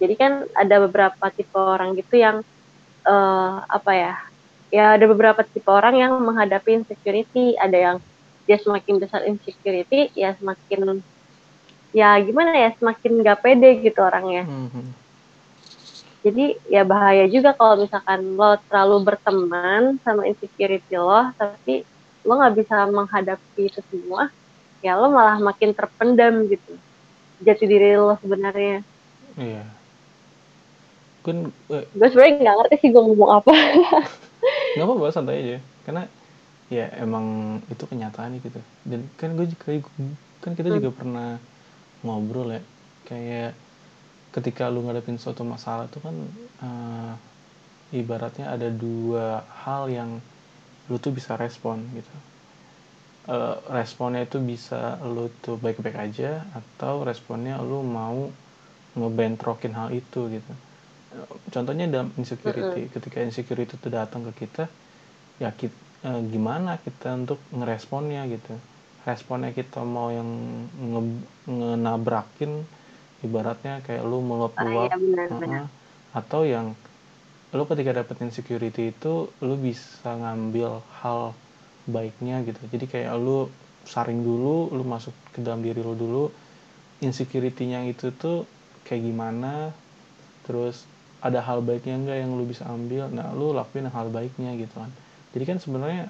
Jadi 0.00 0.14
kan 0.16 0.32
ada 0.56 0.80
beberapa 0.88 1.28
tipe 1.28 1.60
orang 1.60 1.92
gitu 1.92 2.16
yang 2.16 2.40
uh, 3.04 3.54
apa 3.68 3.92
ya? 3.92 4.14
Ya 4.70 4.94
ada 4.94 5.04
beberapa 5.10 5.42
tipe 5.42 5.66
orang 5.66 5.98
yang 5.98 6.12
menghadapi 6.22 6.82
insecurity, 6.82 7.58
ada 7.58 7.74
yang 7.74 7.96
dia 8.46 8.58
semakin 8.58 9.02
besar 9.02 9.26
insecurity, 9.26 10.14
ya 10.14 10.34
semakin 10.38 11.02
ya 11.90 12.14
gimana 12.22 12.54
ya 12.54 12.70
semakin 12.78 13.22
gak 13.26 13.42
pede 13.42 13.82
gitu 13.82 13.98
orangnya. 13.98 14.46
Hmm, 14.46 14.70
hmm 14.70 15.00
jadi 16.20 16.60
ya 16.68 16.84
bahaya 16.84 17.24
juga 17.32 17.56
kalau 17.56 17.80
misalkan 17.80 18.36
lo 18.36 18.60
terlalu 18.68 18.96
berteman 19.08 19.96
sama 20.04 20.28
insecurity 20.28 20.92
lo 21.00 21.32
tapi 21.40 21.80
lo 22.28 22.36
nggak 22.36 22.56
bisa 22.60 22.76
menghadapi 22.92 23.72
itu 23.72 23.80
semua 23.88 24.28
ya 24.84 25.00
lo 25.00 25.08
malah 25.08 25.40
makin 25.40 25.72
terpendam 25.72 26.44
gitu 26.48 26.76
jati 27.40 27.64
diri 27.64 27.96
lo 27.96 28.20
sebenarnya. 28.20 28.84
Iya. 29.40 29.64
Kan 31.24 31.48
eh, 31.72 31.84
gue 31.88 32.08
sebenarnya 32.12 32.36
nggak 32.36 32.56
ngerti 32.60 32.76
sih 32.84 32.88
gue 32.92 33.00
ngomong 33.00 33.30
apa 33.40 33.52
nggak 34.76 34.86
apa-apa 34.86 35.14
santai 35.14 35.36
aja. 35.42 35.58
Karena 35.86 36.02
ya 36.70 36.86
emang 36.98 37.58
itu 37.66 37.84
kenyataan 37.84 38.38
gitu. 38.38 38.60
Dan 38.86 39.06
kan 39.18 39.34
gue 39.34 39.46
juga 39.50 39.66
kan 40.40 40.52
kita 40.54 40.68
hmm. 40.70 40.76
juga 40.80 40.90
pernah 40.94 41.30
ngobrol 42.06 42.54
ya. 42.54 42.62
Kayak 43.06 43.58
ketika 44.30 44.70
lu 44.70 44.86
ngadepin 44.86 45.18
suatu 45.18 45.42
masalah 45.42 45.90
itu 45.90 45.98
kan 45.98 46.14
uh, 46.62 47.12
ibaratnya 47.90 48.46
ada 48.54 48.70
dua 48.70 49.42
hal 49.66 49.90
yang 49.90 50.22
lu 50.86 50.96
tuh 51.02 51.10
bisa 51.10 51.34
respon 51.34 51.82
gitu. 51.94 52.14
Uh, 53.30 53.60
responnya 53.68 54.24
itu 54.24 54.40
bisa 54.40 54.96
lu 55.04 55.28
tuh 55.44 55.60
baik-baik 55.60 55.98
aja 55.98 56.42
atau 56.56 57.04
responnya 57.04 57.60
lu 57.60 57.84
mau 57.84 58.32
ngebentrokin 58.96 59.70
hal 59.76 59.94
itu 59.94 60.26
gitu 60.32 60.52
contohnya 61.50 61.90
dalam 61.90 62.14
insecurity 62.14 62.86
mm-hmm. 62.86 62.94
ketika 62.94 63.18
insecurity 63.22 63.74
itu 63.74 63.88
datang 63.90 64.22
ke 64.30 64.46
kita 64.46 64.70
ya 65.42 65.50
kita, 65.50 65.74
uh, 66.06 66.22
gimana 66.22 66.78
kita 66.78 67.18
untuk 67.18 67.42
ngeresponnya 67.50 68.30
gitu 68.30 68.54
responnya 69.02 69.50
kita 69.50 69.82
mau 69.82 70.12
yang 70.12 70.28
nge, 70.78 71.02
ngenabrakin 71.48 72.62
ibaratnya 73.26 73.82
kayak 73.84 74.04
lu 74.06 74.22
meluap-luap 74.22 74.90
uh 74.92 75.42
-uh. 75.42 75.66
atau 76.14 76.46
yang 76.46 76.76
lu 77.50 77.66
ketika 77.66 77.90
dapetin 77.90 78.30
security 78.30 78.94
itu 78.94 79.26
lu 79.42 79.54
bisa 79.58 80.14
ngambil 80.14 80.78
hal 81.02 81.34
baiknya 81.90 82.46
gitu 82.46 82.60
jadi 82.70 82.84
kayak 82.86 83.14
lu 83.18 83.50
saring 83.82 84.22
dulu 84.22 84.70
lu 84.70 84.86
masuk 84.86 85.10
ke 85.34 85.42
dalam 85.42 85.64
diri 85.64 85.82
lu 85.82 85.98
dulu 85.98 86.24
insecurity-nya 87.02 87.88
itu 87.90 88.12
tuh 88.14 88.46
kayak 88.86 89.02
gimana 89.02 89.74
terus 90.44 90.84
ada 91.20 91.40
hal 91.44 91.60
baiknya 91.60 91.96
enggak 92.00 92.18
yang 92.24 92.32
lu 92.36 92.44
bisa 92.48 92.64
ambil? 92.68 93.08
Nah 93.12 93.32
lu 93.36 93.52
lakuin 93.52 93.88
hal 93.88 94.08
baiknya 94.08 94.56
gitu 94.56 94.74
kan. 94.76 94.90
Jadi 95.36 95.44
kan 95.46 95.58
sebenarnya 95.60 96.08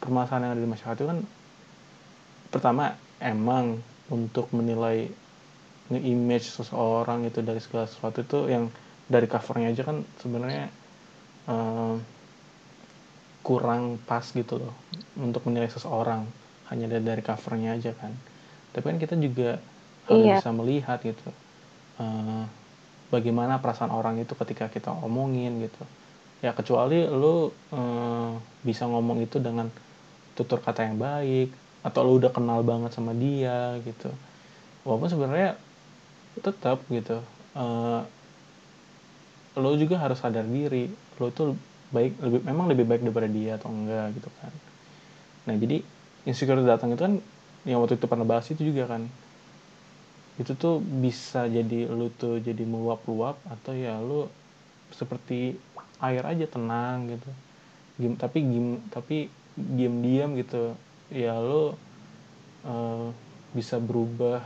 permasalahan 0.00 0.50
yang 0.50 0.52
ada 0.56 0.62
di 0.64 0.70
masyarakat 0.70 0.96
itu 0.98 1.08
kan 1.08 1.20
pertama 2.50 2.84
emang 3.20 3.80
untuk 4.08 4.48
menilai 4.56 5.08
nge-image 5.86 6.50
seseorang 6.50 7.28
itu 7.28 7.42
dari 7.44 7.62
segala 7.62 7.86
sesuatu 7.86 8.22
itu 8.22 8.38
yang 8.50 8.72
dari 9.06 9.30
covernya 9.30 9.70
aja 9.70 9.82
kan 9.86 10.02
sebenarnya 10.18 10.66
uh, 11.46 11.94
kurang 13.46 14.02
pas 14.02 14.26
gitu 14.26 14.58
loh 14.58 14.74
untuk 15.14 15.46
menilai 15.46 15.70
seseorang. 15.70 16.26
Hanya 16.66 16.90
dari, 16.90 17.04
dari 17.06 17.22
covernya 17.22 17.78
aja 17.78 17.94
kan. 17.94 18.10
Tapi 18.74 18.82
kan 18.82 18.98
kita 18.98 19.14
juga 19.14 19.62
harus 20.10 20.26
iya. 20.26 20.42
bisa 20.42 20.50
melihat 20.50 20.98
gitu. 21.06 21.30
Uh, 22.02 22.42
bagaimana 23.12 23.62
perasaan 23.62 23.94
orang 23.94 24.18
itu 24.18 24.34
ketika 24.34 24.70
kita 24.70 24.90
omongin 24.90 25.62
gitu. 25.62 25.82
Ya 26.44 26.52
kecuali 26.52 27.06
lu 27.06 27.50
eh, 27.72 28.30
bisa 28.66 28.84
ngomong 28.86 29.24
itu 29.24 29.40
dengan 29.40 29.72
tutur 30.36 30.60
kata 30.60 30.84
yang 30.84 31.00
baik 31.00 31.50
atau 31.86 32.00
lu 32.02 32.18
udah 32.18 32.34
kenal 32.34 32.60
banget 32.66 32.92
sama 32.92 33.16
dia 33.16 33.78
gitu. 33.86 34.10
Walaupun 34.86 35.08
sebenarnya 35.10 35.58
tetap 36.44 36.84
gitu 36.92 37.24
uh, 37.56 38.00
lo 39.56 39.70
juga 39.80 39.96
harus 39.96 40.20
sadar 40.20 40.44
diri 40.44 40.92
lo 41.16 41.32
tuh 41.32 41.56
baik 41.88 42.20
lebih 42.20 42.40
memang 42.44 42.66
lebih 42.68 42.84
baik 42.84 43.00
daripada 43.00 43.28
dia 43.30 43.56
atau 43.56 43.72
enggak 43.72 44.12
gitu 44.20 44.28
kan. 44.42 44.52
Nah 45.48 45.54
jadi 45.56 45.80
insecure 46.28 46.60
datang 46.60 46.92
itu 46.92 47.00
kan 47.00 47.14
yang 47.64 47.80
waktu 47.80 47.96
itu 47.96 48.06
pernah 48.06 48.28
bahas 48.28 48.46
itu 48.52 48.62
juga 48.62 48.84
kan 48.84 49.08
itu 50.36 50.52
tuh 50.52 50.84
bisa 50.84 51.48
jadi 51.48 51.88
lu 51.88 52.12
tuh 52.12 52.36
jadi 52.44 52.60
meluap-luap 52.68 53.40
atau 53.48 53.72
ya 53.72 53.96
lu 54.00 54.28
seperti 54.92 55.56
air 56.00 56.22
aja 56.24 56.44
tenang 56.44 57.16
gitu. 57.16 57.30
Gim, 57.96 58.12
tapi 58.20 58.38
gim 58.44 58.66
tapi 58.92 59.16
diam-diam 59.56 60.36
gitu. 60.36 60.76
Ya 61.08 61.40
lu 61.40 61.72
uh, 62.68 63.08
bisa 63.56 63.80
berubah 63.80 64.44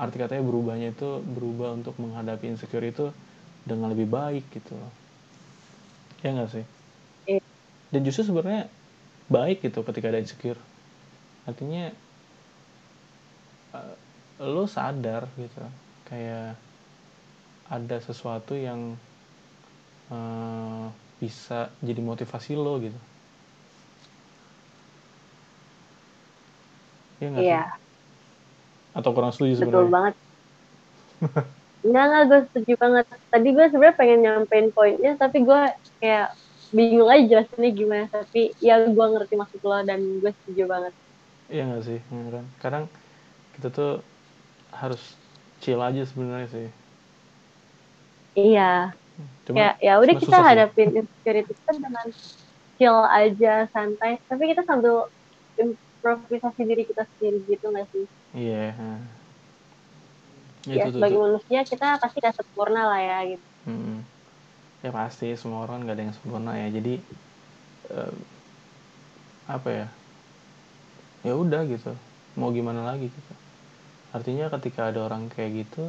arti 0.00 0.16
katanya 0.16 0.42
berubahnya 0.48 0.96
itu 0.96 1.20
berubah 1.20 1.76
untuk 1.76 1.94
menghadapi 2.00 2.48
insecure 2.48 2.88
itu 2.88 3.12
dengan 3.68 3.92
lebih 3.92 4.08
baik 4.08 4.48
gitu. 4.48 4.74
Ya 6.24 6.32
nggak 6.32 6.50
sih? 6.56 6.64
Iya. 7.22 7.38
dan 7.94 8.00
justru 8.02 8.26
sebenarnya 8.26 8.66
baik 9.28 9.62
gitu 9.62 9.84
ketika 9.84 10.08
ada 10.08 10.18
insecure. 10.18 10.58
Artinya 11.44 11.92
uh, 13.76 13.94
lo 14.54 14.64
sadar 14.76 15.22
gitu 15.40 15.62
kayak 16.08 16.58
ada 17.66 17.98
sesuatu 17.98 18.54
yang 18.54 18.80
uh, 20.10 20.86
bisa 21.20 21.70
jadi 21.82 22.00
motivasi 22.02 22.52
lo 22.58 22.78
gitu 22.82 22.98
Iya 27.20 27.28
nggak 27.32 27.44
Iya, 27.44 27.50
sih? 27.50 27.60
Atau 28.98 29.10
kurang 29.16 29.32
setuju 29.34 29.54
betul 29.60 29.60
sebenarnya? 29.60 29.92
banget. 29.92 30.14
Enggak, 31.84 32.04
enggak, 32.06 32.22
gue 32.30 32.38
setuju 32.48 32.72
banget. 32.82 33.04
Tadi 33.32 33.48
gue 33.56 33.64
sebenarnya 33.70 33.98
pengen 34.00 34.18
nyampein 34.24 34.66
poinnya, 34.76 35.10
tapi 35.22 35.36
gue 35.48 35.60
kayak 36.00 36.26
bingung 36.76 37.08
aja 37.12 37.24
jelasinnya 37.30 37.70
gimana. 37.80 38.04
Tapi 38.14 38.38
ya 38.66 38.74
gue 38.96 39.04
ngerti 39.12 39.34
maksud 39.40 39.60
lo 39.68 39.76
dan 39.88 40.00
gue 40.22 40.30
setuju 40.38 40.62
banget. 40.72 40.92
Iya 41.52 41.62
nggak 41.68 41.82
sih? 41.88 41.98
Kan? 42.34 42.46
Kadang 42.62 42.84
kita 43.54 43.68
tuh 43.76 43.90
harus 44.82 45.02
chill 45.62 45.80
aja 45.88 46.02
sebenarnya 46.10 46.48
sih. 46.50 46.68
Iya, 48.38 48.62
Cuma 49.46 49.58
ya 49.60 49.66
ya 49.86 49.92
udah 50.02 50.16
kita 50.22 50.36
hadapin 50.48 50.88
insecurity 50.98 51.52
kita 51.58 51.72
dengan 51.84 52.06
chill 52.78 52.98
aja, 53.20 53.50
santai. 53.74 54.10
Tapi 54.30 54.42
kita 54.52 54.62
sambil 54.70 54.94
improvisasi 55.62 56.60
diri 56.70 56.82
kita 56.90 57.02
sendiri 57.16 57.38
gitu 57.50 57.64
nggak 57.72 57.86
sih? 57.94 58.04
Iya. 58.34 58.72
nah. 58.78 58.98
Ya 60.70 60.86
Itu 60.86 60.94
sebagai 60.94 61.18
manusia 61.18 61.60
kita 61.66 61.86
pasti 62.02 62.16
gak 62.22 62.36
sempurna 62.38 62.82
lah 62.90 63.00
ya 63.02 63.18
gitu. 63.34 63.44
Mm-mm. 63.66 63.98
Ya 64.82 64.90
pasti 64.90 65.30
semua 65.38 65.64
orang 65.66 65.86
nggak 65.86 65.94
ada 65.96 66.04
yang 66.06 66.14
sempurna 66.16 66.52
ya. 66.58 66.68
Jadi 66.74 66.94
eh, 67.94 68.12
apa 69.48 69.68
ya? 69.70 69.86
Ya 71.26 71.34
udah 71.38 71.62
gitu. 71.70 71.92
Mau 72.38 72.50
gimana 72.50 72.82
lagi 72.82 73.06
gitu. 73.10 73.32
Artinya 74.12 74.52
ketika 74.52 74.92
ada 74.92 75.08
orang 75.08 75.32
kayak 75.32 75.64
gitu, 75.66 75.84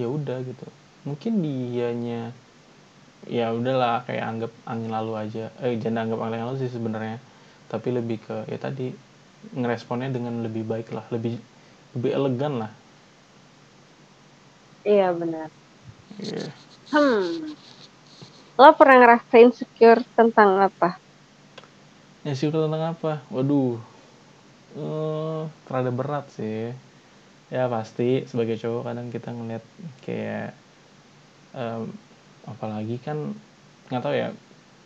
ya 0.00 0.08
udah 0.08 0.40
gitu. 0.40 0.66
Mungkin 1.04 1.44
dianya 1.44 2.32
ya 3.28 3.54
udahlah 3.54 4.02
kayak 4.08 4.24
anggap 4.24 4.52
angin 4.64 4.90
lalu 4.90 5.12
aja. 5.20 5.52
Eh 5.60 5.76
jangan 5.78 6.08
anggap 6.08 6.20
angin 6.24 6.40
lalu 6.48 6.56
sih 6.64 6.72
sebenarnya. 6.72 7.20
Tapi 7.68 7.88
lebih 7.92 8.18
ke 8.24 8.36
ya 8.48 8.58
tadi 8.58 8.92
ngeresponnya 9.52 10.08
dengan 10.08 10.40
lebih 10.40 10.64
baik 10.64 10.94
lah, 10.94 11.04
lebih 11.12 11.36
lebih 11.92 12.10
elegan 12.14 12.66
lah. 12.66 12.72
Iya 14.82 15.14
benar. 15.14 15.48
Iya. 16.18 16.46
Hmm. 16.92 17.54
Lo 18.58 18.68
pernah 18.76 18.96
ngerasa 19.00 19.34
insecure 19.40 20.04
tentang 20.12 20.60
apa? 20.60 21.00
Ya 22.22 22.36
sih 22.36 22.52
tentang 22.52 22.94
apa? 22.94 23.24
Waduh, 23.32 23.80
eh 24.78 25.42
terada 25.66 25.90
berat 25.90 26.30
sih. 26.36 26.70
Ya 27.52 27.68
pasti 27.68 28.24
sebagai 28.24 28.56
cowok 28.56 28.88
kadang 28.88 29.12
kita 29.12 29.28
ngeliat 29.28 29.64
kayak 30.08 30.56
em, 31.52 31.84
apalagi 32.48 32.96
kan 33.04 33.36
nggak 33.92 34.02
tahu 34.02 34.14
ya. 34.16 34.32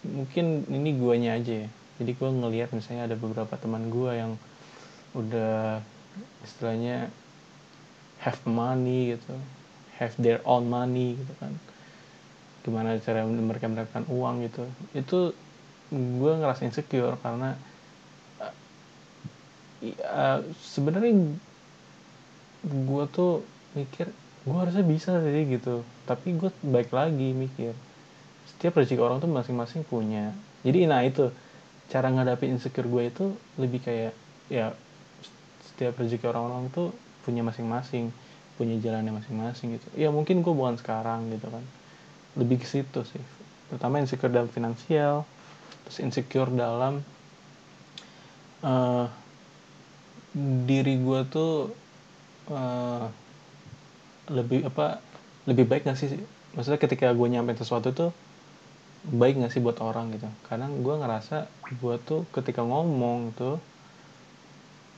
Mungkin 0.02 0.66
ini 0.66 0.98
guanya 0.98 1.38
aja 1.38 1.62
ya. 1.62 1.68
Jadi 2.02 2.10
gue 2.18 2.30
ngeliat 2.30 2.74
misalnya 2.74 3.06
ada 3.06 3.16
beberapa 3.16 3.54
teman 3.54 3.86
gue 3.86 4.12
yang 4.18 4.32
udah 5.14 5.78
istilahnya 6.42 7.08
have 8.26 8.42
money 8.42 9.14
gitu, 9.14 9.34
have 10.02 10.18
their 10.18 10.42
own 10.42 10.66
money 10.66 11.14
gitu 11.14 11.32
kan. 11.38 11.54
Gimana 12.66 12.98
cara 12.98 13.22
mereka 13.22 13.70
mendapatkan 13.70 14.10
uang 14.10 14.42
gitu. 14.42 14.66
Itu 14.90 15.18
gue 15.94 16.32
ngerasa 16.34 16.66
insecure 16.66 17.14
karena 17.22 17.54
uh, 20.02 20.42
sebenarnya 20.66 21.14
gue 22.66 23.04
tuh 23.14 23.46
mikir 23.78 24.10
gue 24.46 24.56
harusnya 24.58 24.82
bisa 24.82 25.18
sih 25.22 25.44
gitu. 25.46 25.86
Tapi 26.06 26.34
gue 26.34 26.50
baik 26.66 26.90
lagi 26.90 27.30
mikir 27.30 27.72
setiap 28.46 28.78
rezeki 28.78 29.02
orang 29.02 29.18
tuh 29.22 29.30
masing-masing 29.30 29.82
punya. 29.86 30.34
Jadi 30.66 30.86
nah 30.86 31.02
itu 31.02 31.30
cara 31.86 32.10
ngadapin 32.10 32.58
insecure 32.58 32.86
gue 32.90 33.02
itu 33.10 33.24
lebih 33.58 33.82
kayak 33.82 34.14
ya 34.50 34.74
setiap 35.72 35.98
rezeki 35.98 36.26
orang-orang 36.30 36.70
tuh 36.74 36.90
punya 37.26 37.42
masing-masing 37.42 38.10
punya 38.56 38.80
jalannya 38.80 39.12
masing-masing 39.12 39.76
gitu. 39.76 39.86
Ya 39.94 40.08
mungkin 40.10 40.40
gue 40.40 40.54
bukan 40.54 40.78
sekarang 40.80 41.30
gitu 41.30 41.46
kan. 41.50 41.64
Lebih 42.34 42.62
ke 42.62 42.66
situ 42.66 43.00
sih. 43.06 43.22
Pertama 43.70 43.98
insecure 43.98 44.32
dalam 44.32 44.50
finansial 44.50 45.26
terus 45.86 46.02
insecure 46.02 46.50
dalam 46.50 46.98
uh, 48.66 49.06
diri 50.66 50.98
gue 50.98 51.20
tuh 51.30 51.70
uh, 52.50 53.06
lebih 54.30 54.66
apa 54.66 54.98
lebih 55.46 55.64
baik 55.66 55.86
gak 55.86 55.98
sih? 55.98 56.18
Maksudnya 56.54 56.80
ketika 56.80 57.12
gue 57.12 57.26
nyampein 57.30 57.58
sesuatu 57.58 57.92
tuh 57.94 58.10
baik 59.06 59.38
gak 59.38 59.52
sih 59.54 59.62
buat 59.62 59.78
orang 59.78 60.14
gitu? 60.14 60.26
Kadang 60.46 60.82
gue 60.82 60.94
ngerasa 60.94 61.46
gue 61.78 61.94
tuh 62.02 62.26
ketika 62.34 62.62
ngomong 62.66 63.34
tuh 63.38 63.56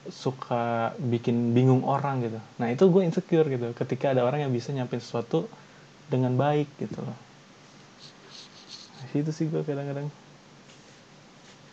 suka 0.08 0.96
bikin 0.96 1.52
bingung 1.52 1.84
orang 1.84 2.24
gitu. 2.24 2.40
Nah 2.56 2.72
itu 2.72 2.88
gue 2.88 3.02
insecure 3.04 3.44
gitu. 3.48 3.76
Ketika 3.76 4.16
ada 4.16 4.24
orang 4.24 4.48
yang 4.48 4.52
bisa 4.54 4.72
nyampein 4.72 5.04
sesuatu 5.04 5.48
dengan 6.08 6.32
baik 6.37 6.68
gitu. 6.80 7.00
Loh 7.04 7.28
nah, 8.98 9.06
itu 9.14 9.30
sih 9.32 9.46
gue 9.48 9.62
kadang-kadang. 9.62 10.08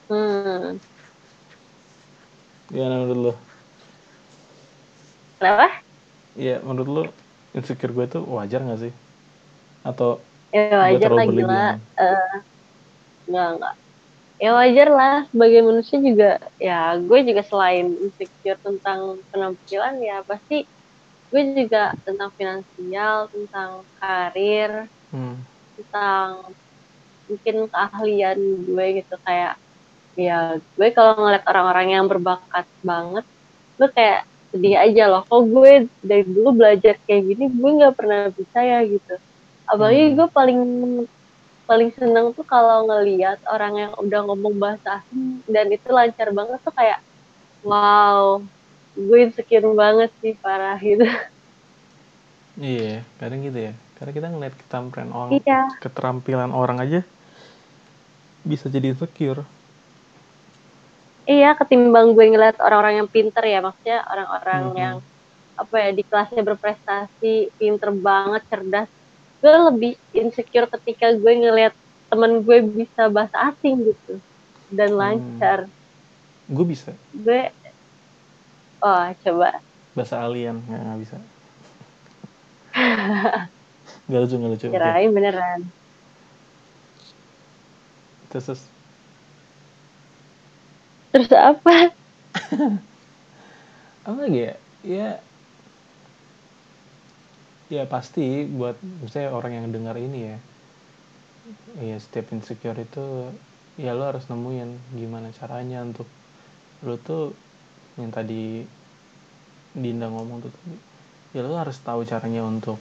Hmm. 0.05 0.77
gimana 2.69 3.01
menurut 3.01 3.17
lo 3.17 3.33
Kenapa? 5.39 5.67
Iya, 6.35 6.59
menurut 6.67 6.89
lo 6.91 7.03
insecure 7.55 7.91
gue 7.95 8.05
tuh 8.11 8.23
wajar 8.35 8.59
gak 8.67 8.79
sih? 8.83 8.93
Atau 9.87 10.19
Ya 10.55 10.71
wajar 10.87 11.11
lah 11.11 11.25
gila. 11.27 11.35
berlebihan? 11.35 11.79
Eh, 11.99 12.35
enggak, 13.27 13.47
enggak. 13.55 13.73
Ya 14.43 14.49
wajar 14.59 14.89
lah 14.91 15.15
sebagai 15.31 15.61
manusia 15.63 15.97
juga 16.03 16.29
ya 16.59 16.99
gue 16.99 17.19
juga 17.23 17.41
selain 17.47 17.87
insecure 18.03 18.59
tentang 18.59 19.23
penampilan 19.31 19.95
ya 20.03 20.17
pasti 20.27 20.67
gue 21.31 21.41
juga 21.55 21.95
tentang 22.05 22.29
finansial, 22.39 23.17
tentang 23.31 23.71
karir, 23.99 24.71
Hmm. 25.15 25.35
tentang 25.79 26.51
mungkin 27.29 27.55
keahlian 27.71 28.39
gue 28.69 28.85
gitu 29.01 29.15
kayak 29.25 29.53
ya 30.19 30.59
gue 30.77 30.87
kalau 30.95 31.13
ngeliat 31.19 31.43
orang-orang 31.51 31.87
yang 31.95 32.05
berbakat 32.11 32.65
banget 32.83 33.25
gue 33.79 33.89
kayak 33.95 34.21
sedih 34.51 34.75
aja 34.79 35.03
loh 35.11 35.21
kok 35.29 35.43
gue 35.53 35.71
dari 36.01 36.23
dulu 36.25 36.49
belajar 36.59 36.95
kayak 37.05 37.23
gini 37.29 37.43
gue 37.51 37.71
nggak 37.79 37.95
pernah 37.99 38.19
bisa 38.31 38.59
ya 38.63 38.79
gitu 38.85 39.15
apalagi 39.67 40.03
Hmm. 40.03 40.15
gue 40.17 40.27
paling 40.37 40.59
paling 41.69 41.89
seneng 41.97 42.27
tuh 42.37 42.45
kalau 42.45 42.85
ngeliat 42.89 43.39
orang 43.49 43.73
yang 43.81 43.91
udah 43.97 44.19
ngomong 44.29 44.55
bahasa 44.61 45.01
asing 45.01 45.41
dan 45.49 45.65
itu 45.73 45.87
lancar 45.89 46.29
banget 46.29 46.59
tuh 46.61 46.73
kayak 46.73 46.99
wow 47.65 48.41
gue 48.95 49.17
insecure 49.25 49.67
banget 49.73 50.09
sih 50.21 50.33
parah 50.43 50.77
gitu 50.89 51.05
Iya, 52.55 53.03
kadang 53.19 53.43
gitu 53.43 53.59
ya. 53.67 53.73
Karena 53.99 54.11
kita 54.15 54.27
ngeliat 54.31 54.55
keterampilan 54.55 55.11
orang, 55.11 55.31
iya 55.35 55.59
keterampilan 55.83 56.51
orang 56.55 56.77
aja 56.83 56.99
bisa 58.45 58.69
jadi 58.69 58.93
insecure. 58.93 59.43
Iya 61.25 61.57
ketimbang 61.57 62.13
gue 62.13 62.25
ngeliat 62.31 62.57
orang-orang 62.61 63.01
yang 63.03 63.09
pinter 63.09 63.43
ya 63.43 63.59
maksudnya 63.61 64.05
orang-orang 64.05 64.63
Mhm. 64.71 64.77
yang 64.77 64.95
apa 65.55 65.75
ya 65.79 65.89
di 65.95 66.03
kelasnya 66.03 66.43
berprestasi 66.43 67.33
pinter 67.55 67.89
banget 67.95 68.43
cerdas 68.51 68.89
gue 69.39 69.55
lebih 69.71 69.91
insecure 70.11 70.67
ketika 70.69 71.15
gue 71.15 71.33
ngeliat 71.33 71.73
temen 72.09 72.43
gue 72.43 72.57
bisa 72.65 73.07
bahasa 73.09 73.51
asing 73.51 73.75
gitu 73.83 74.13
dan 74.69 74.89
Hmm. 74.93 74.99
lancar. 74.99 75.59
gue 76.45 76.65
bisa 76.65 76.91
Gue, 77.15 77.49
oh 78.83 79.05
coba. 79.23 79.49
bahasa 79.95 80.15
alien 80.21 80.59
nggak 80.67 80.81
nggak 80.83 80.99
bisa 81.01 81.17
nggak 84.09 84.19
lucu 84.21 84.35
nggak 84.35 84.51
lucu. 84.53 84.65
Kirain 84.69 85.09
beneran. 85.15 85.59
terus 88.29 88.45
terus 88.51 88.61
Terus 91.15 91.31
apa? 91.31 91.95
apa 94.05 94.19
lagi 94.21 94.39
ya 94.45 94.53
ya 94.85 95.07
ya 97.73 97.83
pasti 97.89 98.45
buat 98.45 98.77
misalnya 99.01 99.29
orang 99.33 99.53
yang 99.57 99.67
dengar 99.73 99.95
ini 99.97 100.19
ya 100.33 100.37
ya 101.81 101.97
setiap 101.99 102.31
insecure 102.35 102.77
itu 102.79 103.03
ya 103.77 103.91
lo 103.97 104.03
harus 104.09 104.25
nemuin 104.31 104.69
gimana 104.99 105.27
caranya 105.35 105.83
untuk 105.83 106.07
lo 106.85 106.95
tuh 107.07 107.23
yang 107.99 108.11
tadi 108.13 108.63
Dinda 109.75 110.07
ngomong 110.07 110.37
tuh 110.43 110.51
tadi 110.55 110.75
ya 111.35 111.41
lo 111.43 111.55
harus 111.59 111.77
tahu 111.83 112.01
caranya 112.07 112.41
untuk 112.47 112.77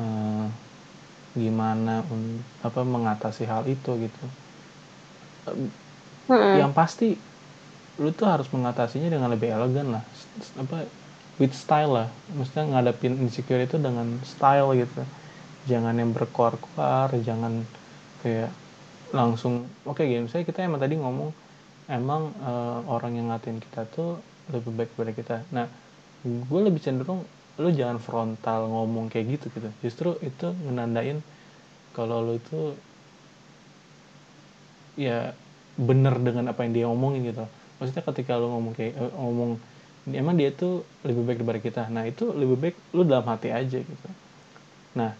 eh, 0.00 0.44
gimana 1.38 1.94
un- 2.14 2.42
apa 2.66 2.80
mengatasi 2.82 3.44
hal 3.48 3.64
itu 3.68 3.90
gitu 4.04 4.24
Hmm. 6.28 6.58
yang 6.60 6.72
pasti 6.76 7.16
lu 7.98 8.14
tuh 8.14 8.30
harus 8.30 8.46
mengatasinya 8.54 9.10
dengan 9.10 9.28
lebih 9.34 9.50
elegan 9.50 9.98
lah. 9.98 10.02
Apa 10.58 10.86
with 11.42 11.54
style 11.54 11.92
lah. 11.94 12.08
Maksudnya 12.34 12.78
ngadapin 12.78 13.18
insecure 13.18 13.62
itu 13.62 13.78
dengan 13.78 14.22
style 14.22 14.70
gitu. 14.78 15.02
Jangan 15.66 15.98
yang 15.98 16.14
berkoar-koar 16.14 17.12
jangan 17.22 17.66
kayak 18.22 18.50
langsung 19.08 19.64
oke 19.88 20.04
gini 20.04 20.28
misalnya 20.28 20.44
kita 20.44 20.68
emang 20.68 20.84
tadi 20.84 21.00
ngomong 21.00 21.32
emang 21.88 22.28
eh, 22.44 22.78
orang 22.92 23.12
yang 23.16 23.32
ngatain 23.32 23.56
kita 23.56 23.88
tuh 23.88 24.20
lebih 24.52 24.72
baik 24.74 24.90
daripada 24.94 25.12
kita. 25.14 25.36
Nah 25.54 25.66
gue 26.24 26.60
lebih 26.60 26.80
cenderung 26.82 27.24
lu 27.58 27.68
jangan 27.74 27.98
frontal 27.98 28.70
ngomong 28.70 29.10
kayak 29.10 29.38
gitu 29.38 29.46
gitu. 29.54 29.68
Justru 29.82 30.08
itu 30.22 30.54
menandain 30.66 31.18
kalau 31.96 32.22
lu 32.22 32.38
itu 32.38 32.78
ya 34.98 35.34
bener 35.78 36.14
dengan 36.18 36.50
apa 36.50 36.66
yang 36.66 36.72
dia 36.74 36.86
omongin 36.90 37.22
gitu 37.30 37.46
maksudnya 37.78 38.04
ketika 38.04 38.38
lu 38.38 38.50
ngomong 38.50 38.74
kayak 38.74 38.94
eh, 38.98 39.12
ngomong 39.14 39.50
emang 40.10 40.34
dia 40.38 40.50
tuh 40.54 40.82
lebih 41.06 41.22
baik 41.26 41.38
daripada 41.42 41.60
kita. 41.62 41.82
Nah 41.92 42.04
itu 42.08 42.30
lebih 42.34 42.56
baik 42.58 42.76
lu 42.94 43.02
dalam 43.06 43.26
hati 43.26 43.48
aja 43.54 43.78
gitu. 43.78 44.08
Nah 44.98 45.14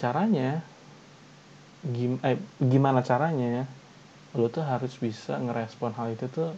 caranya 0.00 0.60
gim 1.86 2.18
eh, 2.24 2.36
gimana 2.60 3.00
caranya 3.04 3.64
lu 4.36 4.52
tuh 4.52 4.64
harus 4.64 4.92
bisa 5.00 5.40
ngerespon 5.40 5.96
hal 5.96 6.12
itu 6.12 6.26
tuh 6.28 6.52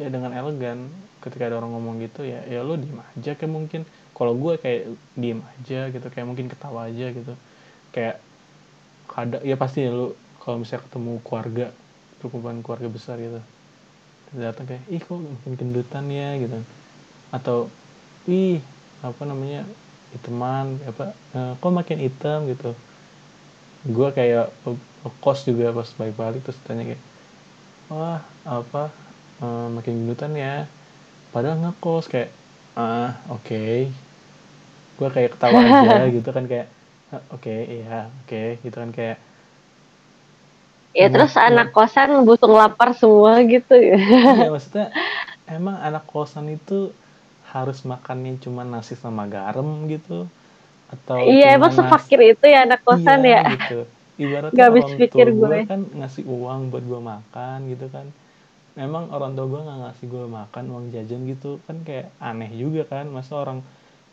ya 0.00 0.08
dengan 0.10 0.32
elegan. 0.34 0.90
Ketika 1.22 1.46
ada 1.46 1.62
orang 1.62 1.70
ngomong 1.78 2.02
gitu 2.02 2.26
ya 2.26 2.42
ya 2.46 2.62
lu 2.66 2.78
diem 2.78 2.98
aja 2.98 3.32
kayak 3.38 3.52
mungkin. 3.52 3.82
Kalau 4.12 4.36
gue 4.38 4.54
kayak 4.60 4.92
diem 5.18 5.40
aja 5.42 5.90
gitu 5.90 6.06
kayak 6.12 6.26
mungkin 6.28 6.46
ketawa 6.52 6.90
aja 6.90 7.10
gitu. 7.10 7.34
Kayak 7.94 8.22
kada 9.10 9.38
ya 9.44 9.56
pasti 9.60 9.84
ya 9.86 9.92
lu 9.92 10.14
kalau 10.42 10.62
misalnya 10.62 10.84
ketemu 10.88 11.12
keluarga 11.22 11.66
perkumpulan 12.22 12.58
keluarga 12.64 12.88
besar 12.96 13.16
gitu. 13.26 13.40
Datang 14.32 14.64
kayak 14.70 14.84
ih 14.94 15.00
kok 15.06 15.18
makin 15.20 15.52
gendutan 15.60 16.04
ya 16.08 16.28
gitu. 16.42 16.56
Atau 17.36 17.58
ih 18.30 18.62
apa 19.06 19.22
namanya 19.30 19.60
hitaman 20.14 20.66
apa 20.90 21.04
eh, 21.36 21.52
kok 21.60 21.72
makin 21.78 21.98
hitam 22.06 22.38
gitu. 22.52 22.68
Gue 23.82 24.08
kayak 24.14 24.44
kos 25.22 25.38
juga 25.48 25.74
pas 25.74 25.88
balik-balik 25.98 26.40
terus 26.46 26.58
tanya 26.66 26.82
kayak 26.88 27.02
wah 27.90 28.20
apa 28.56 28.82
eh, 29.42 29.66
makin 29.76 29.94
gendutan 30.02 30.32
ya? 30.44 30.54
Padahal 31.32 31.56
ngekos 31.62 32.06
kayak 32.12 32.30
ah 32.78 33.10
oke. 33.34 33.56
Gue 34.98 35.08
kayak 35.14 35.30
ketawa 35.36 35.60
aja 35.68 35.92
gitu 36.14 36.28
kan 36.36 36.44
kayak 36.50 36.68
"Ah, 37.12 37.22
oke 37.34 37.52
iya 37.76 38.08
oke 38.24 38.40
gitu 38.64 38.76
kan 38.82 38.90
kayak 38.96 39.16
Ya 40.92 41.08
terus 41.08 41.32
ya. 41.32 41.48
anak 41.48 41.72
kosan 41.72 42.24
busung 42.28 42.52
lapar 42.52 42.92
semua 42.92 43.40
gitu 43.48 43.72
ya. 43.74 43.96
iya 43.96 44.48
maksudnya 44.54 44.92
emang 45.48 45.76
anak 45.80 46.04
kosan 46.08 46.52
itu 46.52 46.92
harus 47.52 47.84
makannya 47.84 48.40
cuma 48.40 48.64
nasi 48.64 48.96
sama 48.96 49.28
garam 49.28 49.84
gitu 49.88 50.24
atau 50.92 51.20
Iya 51.24 51.56
emang 51.56 51.72
sefakir 51.72 52.20
itu 52.36 52.44
ya 52.44 52.64
anak 52.68 52.80
kosan 52.84 53.24
iya, 53.24 53.40
ya. 53.44 53.52
gitu 53.56 53.80
ibaratnya 54.20 54.56
Gak 54.56 54.66
habis 54.68 54.86
pikir 54.96 55.26
gue 55.32 55.48
gue. 55.48 55.60
kan 55.64 55.80
ngasih 55.88 56.24
uang 56.28 56.68
buat 56.68 56.84
gue 56.84 57.00
makan 57.00 57.58
gitu 57.72 57.86
kan 57.88 58.06
memang 58.72 59.12
orang 59.12 59.36
tua 59.36 59.46
gue 59.48 59.60
nggak 59.68 59.78
ngasih 59.84 60.06
gue 60.08 60.24
makan 60.28 60.64
uang 60.72 60.84
jajan 60.96 61.20
gitu 61.28 61.60
kan 61.68 61.76
kayak 61.84 62.08
aneh 62.20 62.48
juga 62.52 62.88
kan 62.88 63.04
masa 63.08 63.36
orang 63.36 63.60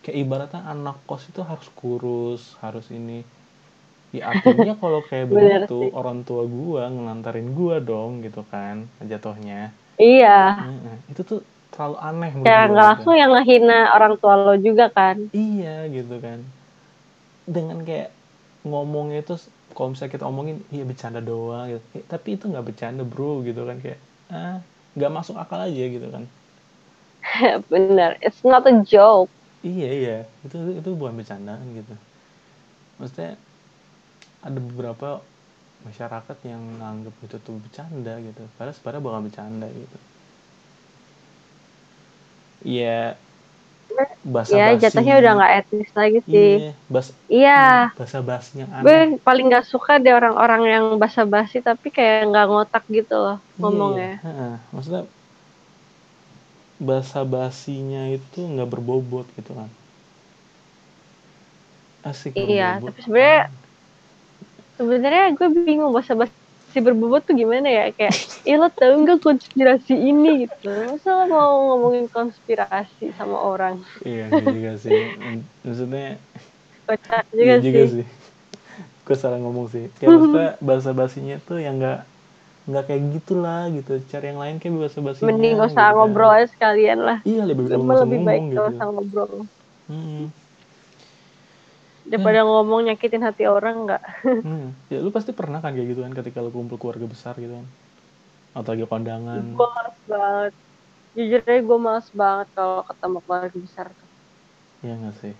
kayak 0.04 0.18
ibaratnya 0.20 0.64
anak 0.68 1.00
kos 1.08 1.28
itu 1.32 1.40
harus 1.44 1.68
kurus 1.76 2.56
harus 2.60 2.88
ini 2.92 3.24
ya 4.10 4.34
artinya 4.34 4.74
kalau 4.76 5.00
kayak 5.02 5.30
begitu 5.32 5.94
orang 5.94 6.26
tua 6.26 6.44
gue 6.46 6.82
ngelantarin 6.82 7.50
gue 7.54 7.76
dong 7.82 8.12
gitu 8.22 8.42
kan 8.48 8.76
jatuhnya 9.02 9.70
Iya. 10.00 10.64
Itu 11.12 11.28
tuh 11.28 11.40
terlalu 11.76 11.98
aneh 12.00 12.32
gue 12.32 12.44
nggak 12.48 12.64
gitu. 12.66 12.80
langsung 12.80 13.16
yang 13.16 13.36
ngehina 13.36 13.92
orang 13.92 14.16
tua 14.16 14.34
lo 14.40 14.56
juga 14.56 14.88
kan. 14.90 15.20
iya 15.36 15.84
gitu 15.92 16.16
kan 16.18 16.40
dengan 17.44 17.84
kayak 17.84 18.10
ngomongnya 18.64 19.20
itu 19.20 19.36
kalau 19.76 19.92
misalnya 19.92 20.14
kita 20.16 20.26
omongin 20.26 20.58
iya 20.72 20.88
bercanda 20.88 21.20
doang 21.20 21.68
gitu 21.70 21.82
Eh, 21.94 22.04
tapi 22.06 22.40
itu 22.40 22.48
nggak 22.48 22.66
bercanda 22.66 23.04
bro 23.04 23.44
gitu 23.44 23.68
kan 23.68 23.78
kayak 23.80 24.00
ah 24.32 24.64
nggak 24.96 25.12
masuk 25.14 25.36
akal 25.36 25.60
aja 25.60 25.84
gitu 25.86 26.08
kan 26.08 26.24
Bener. 27.72 28.16
It's 28.24 28.42
not 28.44 28.64
a 28.66 28.74
joke. 28.82 29.30
iya 29.60 29.90
iya 29.92 30.18
itu 30.48 30.56
itu 30.80 30.90
bukan 30.96 31.20
bercandaan 31.20 31.60
gitu 31.76 31.92
maksudnya 32.96 33.36
ada 34.48 34.60
beberapa 34.68 35.08
masyarakat 35.88 36.38
yang 36.52 36.64
nganggap 36.80 37.16
itu 37.26 37.38
tuh 37.46 37.56
bercanda 37.64 38.14
gitu 38.28 38.42
padahal 38.56 38.76
sebenarnya 38.78 39.04
bukan 39.08 39.22
bercanda 39.28 39.68
gitu 39.82 39.98
Iya 42.66 43.20
bahasa 44.24 44.58
Ya 44.58 44.66
jatuhnya 44.82 45.14
udah 45.22 45.32
nggak 45.38 45.52
etis 45.60 45.90
lagi 46.00 46.20
sih. 46.32 46.50
iya 46.56 46.70
bahasa 46.92 47.14
Iya. 47.34 47.52
bahasa 47.98 48.20
basi 48.30 48.54
aneh 48.82 48.82
Gue 48.84 48.98
paling 49.28 49.46
nggak 49.52 49.68
suka 49.72 49.92
deh 50.04 50.14
orang-orang 50.20 50.62
yang 50.74 50.86
basa-basi 51.02 51.58
tapi 51.68 51.88
kayak 51.96 52.28
nggak 52.32 52.46
ngotak 52.50 52.84
gitu 52.98 53.14
loh 53.24 53.38
ngomongnya. 53.60 54.12
iya. 54.12 54.20
Heeh. 54.24 54.54
Maksudnya 54.74 55.04
bahasa 56.88 57.20
basinya 57.34 58.04
itu 58.18 58.40
nggak 58.52 58.70
berbobot 58.74 59.26
gitu 59.38 59.52
kan. 59.60 59.70
Asik 62.10 62.36
Iya, 62.40 62.64
berbobot. 62.64 62.84
tapi 62.86 63.00
sebenarnya 63.06 63.40
sebenarnya 64.80 65.36
gue 65.38 65.48
bingung 65.68 65.92
bahasa 65.96 66.14
basi 66.16 66.80
berbobot 66.86 67.22
tuh 67.28 67.36
gimana 67.36 67.68
ya 67.68 67.84
kayak 67.98 68.16
eh 68.48 68.56
lo 68.56 68.68
tau 68.72 68.94
nggak 69.04 69.20
konspirasi 69.28 69.94
ini 69.94 70.48
gitu 70.48 70.68
masa 70.88 71.10
lo 71.20 71.24
mau 71.34 71.52
ngomongin 71.76 72.08
konspirasi 72.08 73.12
sama 73.20 73.38
orang 73.52 73.76
Iya 74.08 74.26
iya 74.32 74.46
juga 74.56 74.72
sih. 74.84 75.00
Maksudnya 75.66 76.06
kocak 76.88 77.24
iya 77.44 77.56
juga, 77.60 77.66
juga 77.66 77.82
sih. 77.92 77.94
sih. 77.94 78.06
Gue 79.06 79.18
salah 79.18 79.40
ngomong 79.42 79.68
sih. 79.74 79.86
Ya 80.00 80.08
maksudnya 80.14 80.50
bahasa 80.62 80.92
basinya 80.94 81.36
tuh 81.48 81.58
yang 81.66 81.76
nggak 81.82 82.00
nggak 82.70 82.84
kayak 82.88 83.04
gitulah 83.18 83.62
gitu. 83.74 83.92
Cari 84.12 84.26
yang 84.32 84.40
lain 84.44 84.56
kayak 84.62 84.76
bahasa 84.78 85.00
basinya. 85.02 85.28
mending 85.28 85.54
gak 85.60 85.70
usah 85.72 85.84
gitu 85.84 85.92
kan. 85.92 85.98
ngobrol 85.98 86.32
aja 86.32 86.48
sekalian 86.54 87.00
lah 87.08 87.18
Iya 87.28 87.42
lebih 87.50 87.64
usah 87.68 87.78
lebih 88.06 88.20
baik 88.28 88.42
ngomong 88.42 88.56
gak 88.56 88.66
gitu. 88.66 88.72
usah 88.78 88.86
ngobrol 88.94 89.32
Hmm. 89.90 90.24
Daripada 92.10 92.42
ngomong 92.42 92.90
nyakitin 92.90 93.22
hati 93.22 93.46
orang 93.46 93.86
nggak 93.86 94.04
Hmm. 94.48 94.74
Ya 94.90 94.98
lu 95.00 95.14
pasti 95.14 95.32
pernah 95.32 95.60
kan 95.62 95.72
kayak 95.76 95.88
gitu 95.94 96.02
kan 96.02 96.14
ketika 96.14 96.40
lu 96.42 96.50
kumpul 96.50 96.78
keluarga 96.82 97.06
besar 97.06 97.38
gitu 97.38 97.54
kan. 97.54 97.68
Atau 98.58 98.74
lagi 98.74 98.86
kondangan. 98.90 99.42
gue 99.54 99.68
males 99.70 99.98
banget 100.10 100.54
jujur 101.14 101.42
aja 101.44 101.62
gue 101.62 101.80
males 101.80 102.08
banget 102.14 102.48
kalau 102.54 102.82
ketemu 102.86 103.18
keluarga 103.26 103.58
besar 103.58 103.88
Iya 104.80 104.94
nggak 104.96 105.16
sih? 105.22 105.34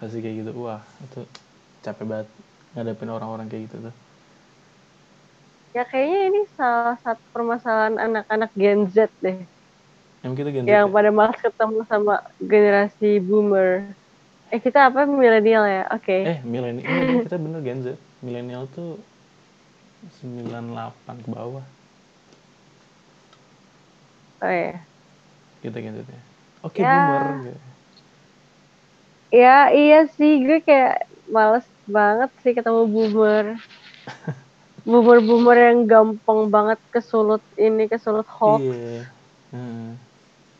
Pasti 0.00 0.18
kayak 0.18 0.36
gitu. 0.42 0.50
Wah, 0.56 0.80
itu 1.04 1.20
capek 1.84 2.04
banget 2.08 2.28
ngadepin 2.74 3.10
orang-orang 3.12 3.46
kayak 3.46 3.70
gitu 3.70 3.76
tuh. 3.86 3.94
ya 5.74 5.82
kayaknya 5.84 6.18
ini 6.30 6.40
salah 6.54 6.94
satu 7.02 7.22
permasalahan 7.34 7.98
anak-anak 7.98 8.50
Gen 8.54 8.86
Z 8.86 9.10
deh 9.18 9.42
Yang 10.22 10.32
kita 10.38 10.48
ganti. 10.54 10.68
yang 10.70 10.86
pada 10.88 11.10
malas 11.10 11.38
ketemu 11.38 11.78
sama 11.84 12.14
generasi 12.40 13.18
boomer 13.18 13.90
eh 14.54 14.60
kita 14.62 14.86
apa 14.86 15.02
milenial 15.02 15.66
ya 15.66 15.82
oke 15.90 16.14
Eh, 16.14 16.38
milenial. 16.46 17.26
Kita 17.26 17.36
bener 17.36 17.60
Gen 17.60 17.82
Z. 17.82 17.86
Milenial 18.22 18.70
tuh 18.70 18.96
98 20.22 21.18
ke 21.18 21.28
bawah. 21.28 21.64
oh 24.40 24.52
ya 24.52 24.78
Kita 25.58 25.76
Gen 25.82 25.96
Z 25.96 26.06
ya. 26.06 26.20
Oke, 26.62 26.80
Ya. 26.80 26.88
boomer. 26.88 27.24
gitu. 27.42 27.60
ya 29.34 29.58
iya 29.68 30.06
sih 30.06 30.46
gue 30.46 30.62
kayak 30.62 31.02
males 31.26 31.66
banget 31.84 32.30
sih 32.40 32.54
ketemu 32.54 32.86
boomer 32.86 33.58
boomer-boomer 34.88 35.56
yang 35.58 35.78
gampang 35.84 36.46
banget 36.46 36.78
kesulut 36.94 37.42
ini 37.58 37.90
kesulut 37.90 38.28
hoax 38.30 38.62
iya 38.62 39.02
hmm. 39.50 39.98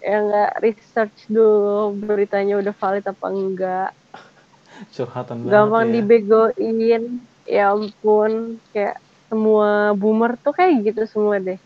Yang 0.05 0.29
nggak 0.29 0.61
research 0.61 1.17
dulu 1.33 1.97
beritanya 1.97 2.61
udah 2.61 2.75
valid 2.77 3.05
apa 3.09 3.27
enggak. 3.33 3.91
Curhatan 4.93 5.49
gampang 5.49 5.89
ya. 5.89 5.93
dibegoin 5.97 7.03
ya 7.49 7.73
ampun 7.73 8.61
kayak 8.77 9.01
semua 9.33 9.97
boomer 9.97 10.37
tuh 10.37 10.53
kayak 10.53 10.93
gitu 10.93 11.09
semua 11.09 11.41
deh. 11.41 11.57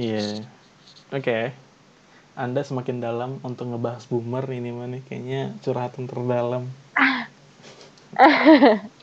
Iya. 0.00 0.48
Oke. 1.12 1.52
Anda 2.36 2.64
semakin 2.64 3.00
dalam 3.00 3.40
untuk 3.44 3.72
ngebahas 3.72 4.04
boomer 4.08 4.44
ini 4.48 4.72
mana 4.72 5.00
kayaknya 5.04 5.52
curhatan 5.60 6.08
terdalam. 6.08 6.64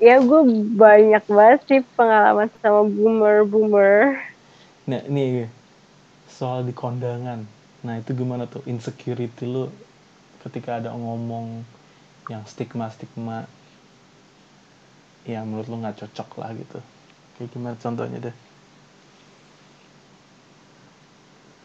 Ya 0.00 0.18
gue 0.18 0.42
banyak 0.74 1.24
banget 1.28 1.60
sih 1.68 1.80
pengalaman 1.94 2.48
sama 2.64 2.82
boomer 2.88 3.44
boomer 3.44 4.16
nah 4.82 4.98
ini 5.06 5.46
soal 6.26 6.66
di 6.66 6.74
kondangan 6.74 7.46
nah 7.82 7.94
itu 8.00 8.10
gimana 8.20 8.44
tuh 8.52 8.62
insecurity 8.72 9.44
lu 9.54 9.64
ketika 10.42 10.70
ada 10.78 10.90
ngomong 11.02 11.46
yang 12.32 12.42
stigma 12.52 12.86
stigma 12.94 13.38
yang 15.26 15.44
menurut 15.46 15.66
lu 15.70 15.76
nggak 15.82 15.98
cocok 16.02 16.28
lah 16.42 16.50
gitu? 16.60 16.78
Kayak 17.38 17.48
gimana 17.54 17.76
contohnya 17.78 18.18
deh? 18.26 18.34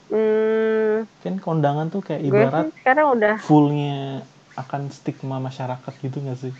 Hmm, 0.10 1.03
kan 1.23 1.36
kondangan 1.45 1.88
tuh 1.93 2.01
kayak 2.08 2.23
ibarat 2.30 2.67
sekarang 2.80 3.08
udah 3.17 3.36
fullnya 3.45 4.23
akan 4.58 4.82
stigma 4.97 5.38
masyarakat 5.47 5.93
gitu 6.03 6.17
gak 6.25 6.39
sih? 6.43 6.53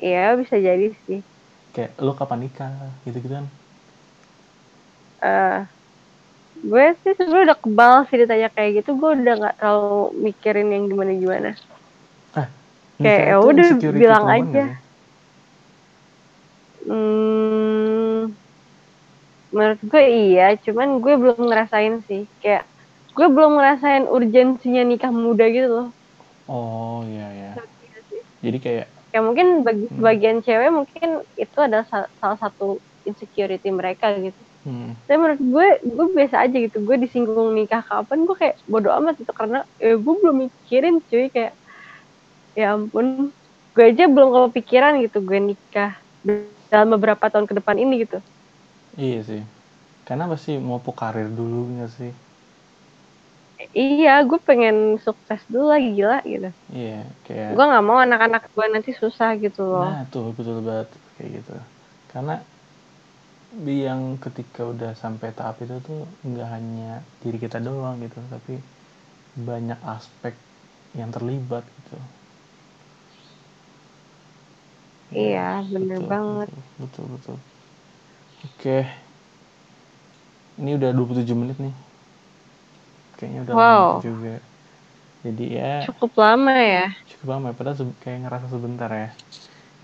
Ya 0.00 0.36
bisa 0.40 0.56
jadi 0.66 0.86
sih. 1.04 1.20
Kayak 1.74 1.90
lu 2.00 2.12
kapan 2.16 2.38
nikah 2.48 2.72
gitu 3.04 3.20
gitu 3.20 3.28
kan 3.36 3.44
Eh, 5.22 5.66
gue 6.62 6.84
sih 7.04 7.12
sebenarnya 7.16 7.52
udah 7.52 7.58
kebal 7.60 7.94
sih 8.08 8.16
ditanya 8.22 8.48
kayak 8.54 8.70
gitu. 8.82 8.90
Gue 8.96 9.10
udah 9.16 9.34
nggak 9.40 9.56
terlalu 9.60 10.00
mikirin 10.24 10.68
yang 10.72 10.84
gimana 10.88 11.12
gimana 11.14 11.50
ah 12.36 12.48
Kayak, 12.96 13.22
ya 13.28 13.36
udah, 13.44 13.68
bilang 13.92 14.24
aja. 14.24 14.64
sih? 14.64 14.66
hmm, 16.86 18.20
menurut 19.52 19.80
gue 19.84 20.04
iya. 20.06 20.46
Cuman 20.64 20.88
gue 21.04 21.14
belum 21.20 21.40
ngerasain 21.44 22.00
sih. 22.08 22.24
Kayak 22.40 22.64
gue 23.16 23.26
belum 23.32 23.52
ngerasain 23.56 24.04
urgensinya 24.08 24.82
nikah 24.84 25.12
muda 25.12 25.44
gitu 25.48 25.68
loh. 25.68 25.88
Oh 26.46 27.02
iya 27.10 27.26
ya 27.34 27.50
jadi 28.44 28.58
kayak 28.62 28.86
kayak 29.10 29.24
mungkin 29.24 29.46
bagi 29.66 29.86
Hmm. 29.90 29.96
sebagian 29.98 30.38
cewek 30.46 30.70
mungkin 30.70 31.08
itu 31.34 31.58
adalah 31.58 31.82
sa- 31.90 32.10
salah 32.22 32.38
satu 32.38 32.78
insecurity 33.02 33.72
mereka 33.74 34.14
gitu 34.22 34.45
hmm, 34.66 34.90
tapi 35.06 35.16
menurut 35.22 35.42
gue 35.42 35.66
gue 35.86 36.06
biasa 36.10 36.42
aja 36.42 36.56
gitu. 36.58 36.82
Gue 36.82 36.98
disinggung 36.98 37.54
nikah 37.54 37.86
kapan 37.86 38.26
gue 38.26 38.36
kayak 38.36 38.58
bodo 38.66 38.90
amat 38.98 39.14
gitu. 39.22 39.30
Karena 39.30 39.62
ya 39.78 39.94
gue 39.94 40.14
belum 40.18 40.36
mikirin 40.50 40.98
cuy. 41.06 41.30
Kayak 41.30 41.54
ya 42.58 42.74
ampun. 42.74 43.30
Gue 43.72 43.84
aja 43.94 44.04
belum 44.10 44.50
kepikiran 44.50 44.98
gitu 45.06 45.22
gue 45.22 45.38
nikah 45.38 45.94
dalam 46.68 46.98
beberapa 46.98 47.30
tahun 47.30 47.46
ke 47.46 47.54
depan 47.62 47.78
ini 47.78 48.02
gitu. 48.02 48.18
Iya 48.98 49.20
sih. 49.22 49.42
Karena 50.02 50.26
pasti 50.26 50.58
mau 50.58 50.82
karir 50.82 51.30
dulu 51.30 51.70
nggak 51.78 51.90
sih? 51.94 52.12
Iya 53.72 54.20
gue 54.28 54.36
pengen 54.40 55.00
sukses 55.00 55.40
dulu 55.48 55.72
lagi 55.72 55.96
gila 55.96 56.20
gitu. 56.24 56.50
Iya 56.72 57.08
kayak 57.24 57.56
gue 57.56 57.64
nggak 57.64 57.86
mau 57.86 57.98
anak-anak 58.00 58.42
gue 58.52 58.66
nanti 58.68 58.90
susah 58.92 59.32
gitu 59.40 59.64
loh. 59.64 59.88
Nah, 59.88 60.04
tuh 60.12 60.32
betul 60.36 60.60
banget 60.60 60.88
kayak 61.16 61.30
gitu. 61.40 61.54
Karena 62.12 62.40
yang 63.64 64.00
ketika 64.24 64.60
udah 64.72 64.92
sampai 65.02 65.28
tahap 65.38 65.56
itu 65.64 65.76
tuh 65.88 66.00
nggak 66.28 66.48
hanya 66.54 66.92
diri 67.22 67.38
kita 67.44 67.58
doang 67.66 67.96
gitu, 68.04 68.18
tapi 68.32 68.54
banyak 69.48 69.80
aspek 69.96 70.34
yang 71.00 71.10
terlibat 71.16 71.64
gitu. 71.78 71.98
iya 75.18 75.40
bener 75.72 75.98
betul, 75.98 76.10
banget 76.10 76.48
Betul, 76.48 76.58
betul, 76.80 77.04
betul. 77.16 77.36
Oke. 78.44 78.86
Ini 80.56 80.70
udah 80.80 80.90
27 80.96 81.36
menit 81.36 81.56
nih. 81.60 81.74
Kayaknya 83.16 83.40
udah 83.48 83.56
Wow. 83.56 83.60
lama 83.64 83.94
juga. 84.04 84.34
Jadi 85.24 85.44
ya 85.58 85.74
cukup 85.84 86.12
lama 86.20 86.52
ya 86.52 86.84
cukup 87.10 87.26
lama 87.32 87.46
ya, 87.50 87.54
padahal 87.58 87.76
kayak 88.02 88.18
ngerasa 88.26 88.46
sebentar 88.54 88.90
ya. 88.90 89.08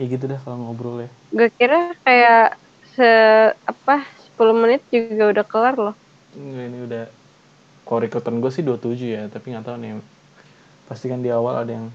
Ya 0.01 0.05
gitu 0.13 0.25
dah 0.31 0.41
kalau 0.43 0.57
ngobrol 0.61 0.97
ya. 1.07 1.11
gue 1.37 1.49
kira 1.59 1.77
kayak 2.05 2.39
se 2.95 3.05
apa 3.71 3.93
10 4.25 4.55
menit 4.63 4.81
juga 4.95 5.25
udah 5.33 5.45
kelar 5.51 5.75
loh 5.85 5.95
Enggak, 6.37 6.65
ini 6.69 6.79
udah 6.89 7.05
kalau 7.89 8.41
gue 8.43 8.53
sih 8.57 8.65
27 8.67 9.11
ya, 9.19 9.25
tapi 9.35 9.47
nggak 9.53 9.67
tahu 9.69 9.77
nih. 9.83 9.93
Pasti 10.89 11.07
kan 11.13 11.21
di 11.25 11.31
awal 11.33 11.55
ada 11.65 11.73
yang 11.79 11.89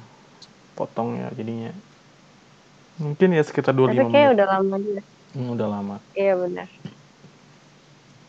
potong 0.78 1.10
ya 1.22 1.28
jadinya. 1.40 1.72
Mungkin 3.02 3.30
ya 3.38 3.44
sekitar 3.46 3.74
25 3.78 3.94
tapi 3.96 4.04
kayak 4.12 4.30
menit. 4.30 4.34
udah 4.34 4.46
lama 4.52 4.76
juga 4.86 5.02
Hmm, 5.36 5.54
udah 5.56 5.68
lama. 5.70 5.98
iya 6.20 6.34
benar 6.42 6.68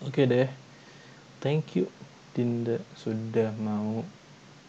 Oke 0.07 0.22
deh. 0.26 0.48
Thank 1.42 1.76
you 1.78 1.87
Dinda 2.35 2.78
sudah 2.98 3.50
mau 3.59 4.02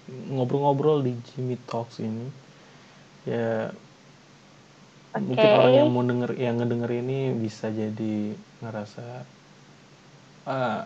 ngobrol-ngobrol 0.09 1.05
di 1.05 1.13
Jimmy 1.33 1.57
Talks 1.69 2.01
ini. 2.01 2.27
Ya 3.27 3.71
mungkin 5.17 5.49
Oke. 5.49 5.57
orang 5.57 5.73
yang 5.73 5.89
mau 5.89 6.05
denger 6.05 6.31
yang 6.37 6.55
ngedenger 6.61 6.91
ini 7.01 7.33
bisa 7.33 7.73
jadi 7.73 8.37
ngerasa 8.61 9.05
ah 10.45 10.85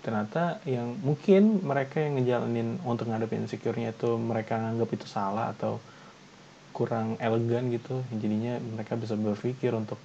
ternyata 0.00 0.62
yang 0.64 0.96
mungkin 1.02 1.60
mereka 1.66 1.98
yang 1.98 2.16
ngejalanin 2.16 2.78
untuk 2.86 3.10
ngadepin 3.10 3.44
insecure-nya 3.44 3.90
itu 3.90 4.14
mereka 4.16 4.56
nganggap 4.56 4.88
itu 4.94 5.06
salah 5.10 5.50
atau 5.50 5.82
kurang 6.70 7.18
elegan 7.18 7.72
gitu. 7.74 8.04
Jadinya 8.14 8.60
mereka 8.60 8.94
bisa 8.94 9.18
berpikir 9.18 9.74
untuk 9.74 9.98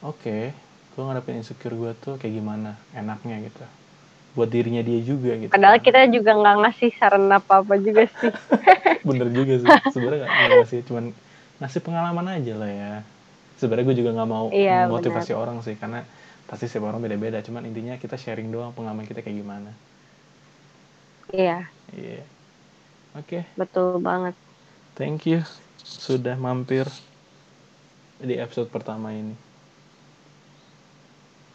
oke 0.00 0.54
gue 0.94 1.02
ngadepin 1.02 1.42
insecure 1.42 1.74
gue 1.76 1.92
tuh 2.00 2.14
kayak 2.16 2.34
gimana? 2.34 2.80
Enaknya 2.96 3.44
gitu. 3.44 3.62
Buat 4.34 4.50
dirinya 4.50 4.80
dia 4.80 4.98
juga 5.04 5.36
gitu. 5.36 5.52
Padahal 5.52 5.78
kita 5.84 6.08
juga 6.08 6.34
nggak 6.34 6.56
ngasih 6.64 6.90
saran 6.96 7.28
apa 7.28 7.60
apa 7.60 7.74
juga 7.78 8.08
sih. 8.08 8.32
Bener 9.08 9.28
juga 9.30 9.54
sih. 9.60 9.70
Sebenarnya 9.92 10.32
nggak 10.32 10.50
ngasih 10.64 10.80
cuman 10.88 11.04
ngasih 11.64 11.80
pengalaman 11.80 12.28
aja 12.36 12.54
lah 12.60 12.68
ya. 12.70 12.92
Sebenarnya 13.56 13.86
gue 13.88 13.96
juga 14.04 14.10
nggak 14.12 14.30
mau 14.30 14.46
Iya, 14.52 14.84
motivasi 14.92 15.32
orang 15.32 15.64
sih 15.64 15.74
karena 15.80 16.04
pasti 16.44 16.68
setiap 16.68 16.92
orang 16.92 17.00
beda-beda. 17.00 17.40
Cuman 17.40 17.64
intinya 17.64 17.96
kita 17.96 18.20
sharing 18.20 18.52
doang 18.52 18.76
pengalaman 18.76 19.08
kita 19.08 19.24
kayak 19.24 19.40
gimana. 19.40 19.72
Iya. 21.32 21.66
Iya. 21.96 22.20
Oke. 23.16 23.48
Betul 23.56 24.04
banget. 24.04 24.36
Thank 24.94 25.24
you 25.24 25.40
sudah 25.80 26.36
mampir 26.36 26.84
di 28.20 28.36
episode 28.36 28.68
pertama 28.68 29.10
ini. 29.16 29.34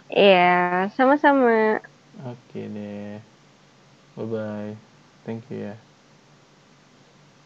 Iya 0.09 0.89
sama-sama. 0.97 1.79
Oke 2.25 2.65
deh. 2.65 3.21
Bye 4.17 4.25
bye 4.25 4.73
thank 5.25 5.45
you 5.53 5.69
ya. 5.69 5.75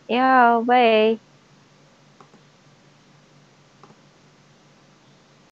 Ya 0.08 0.62
bye 0.65 1.32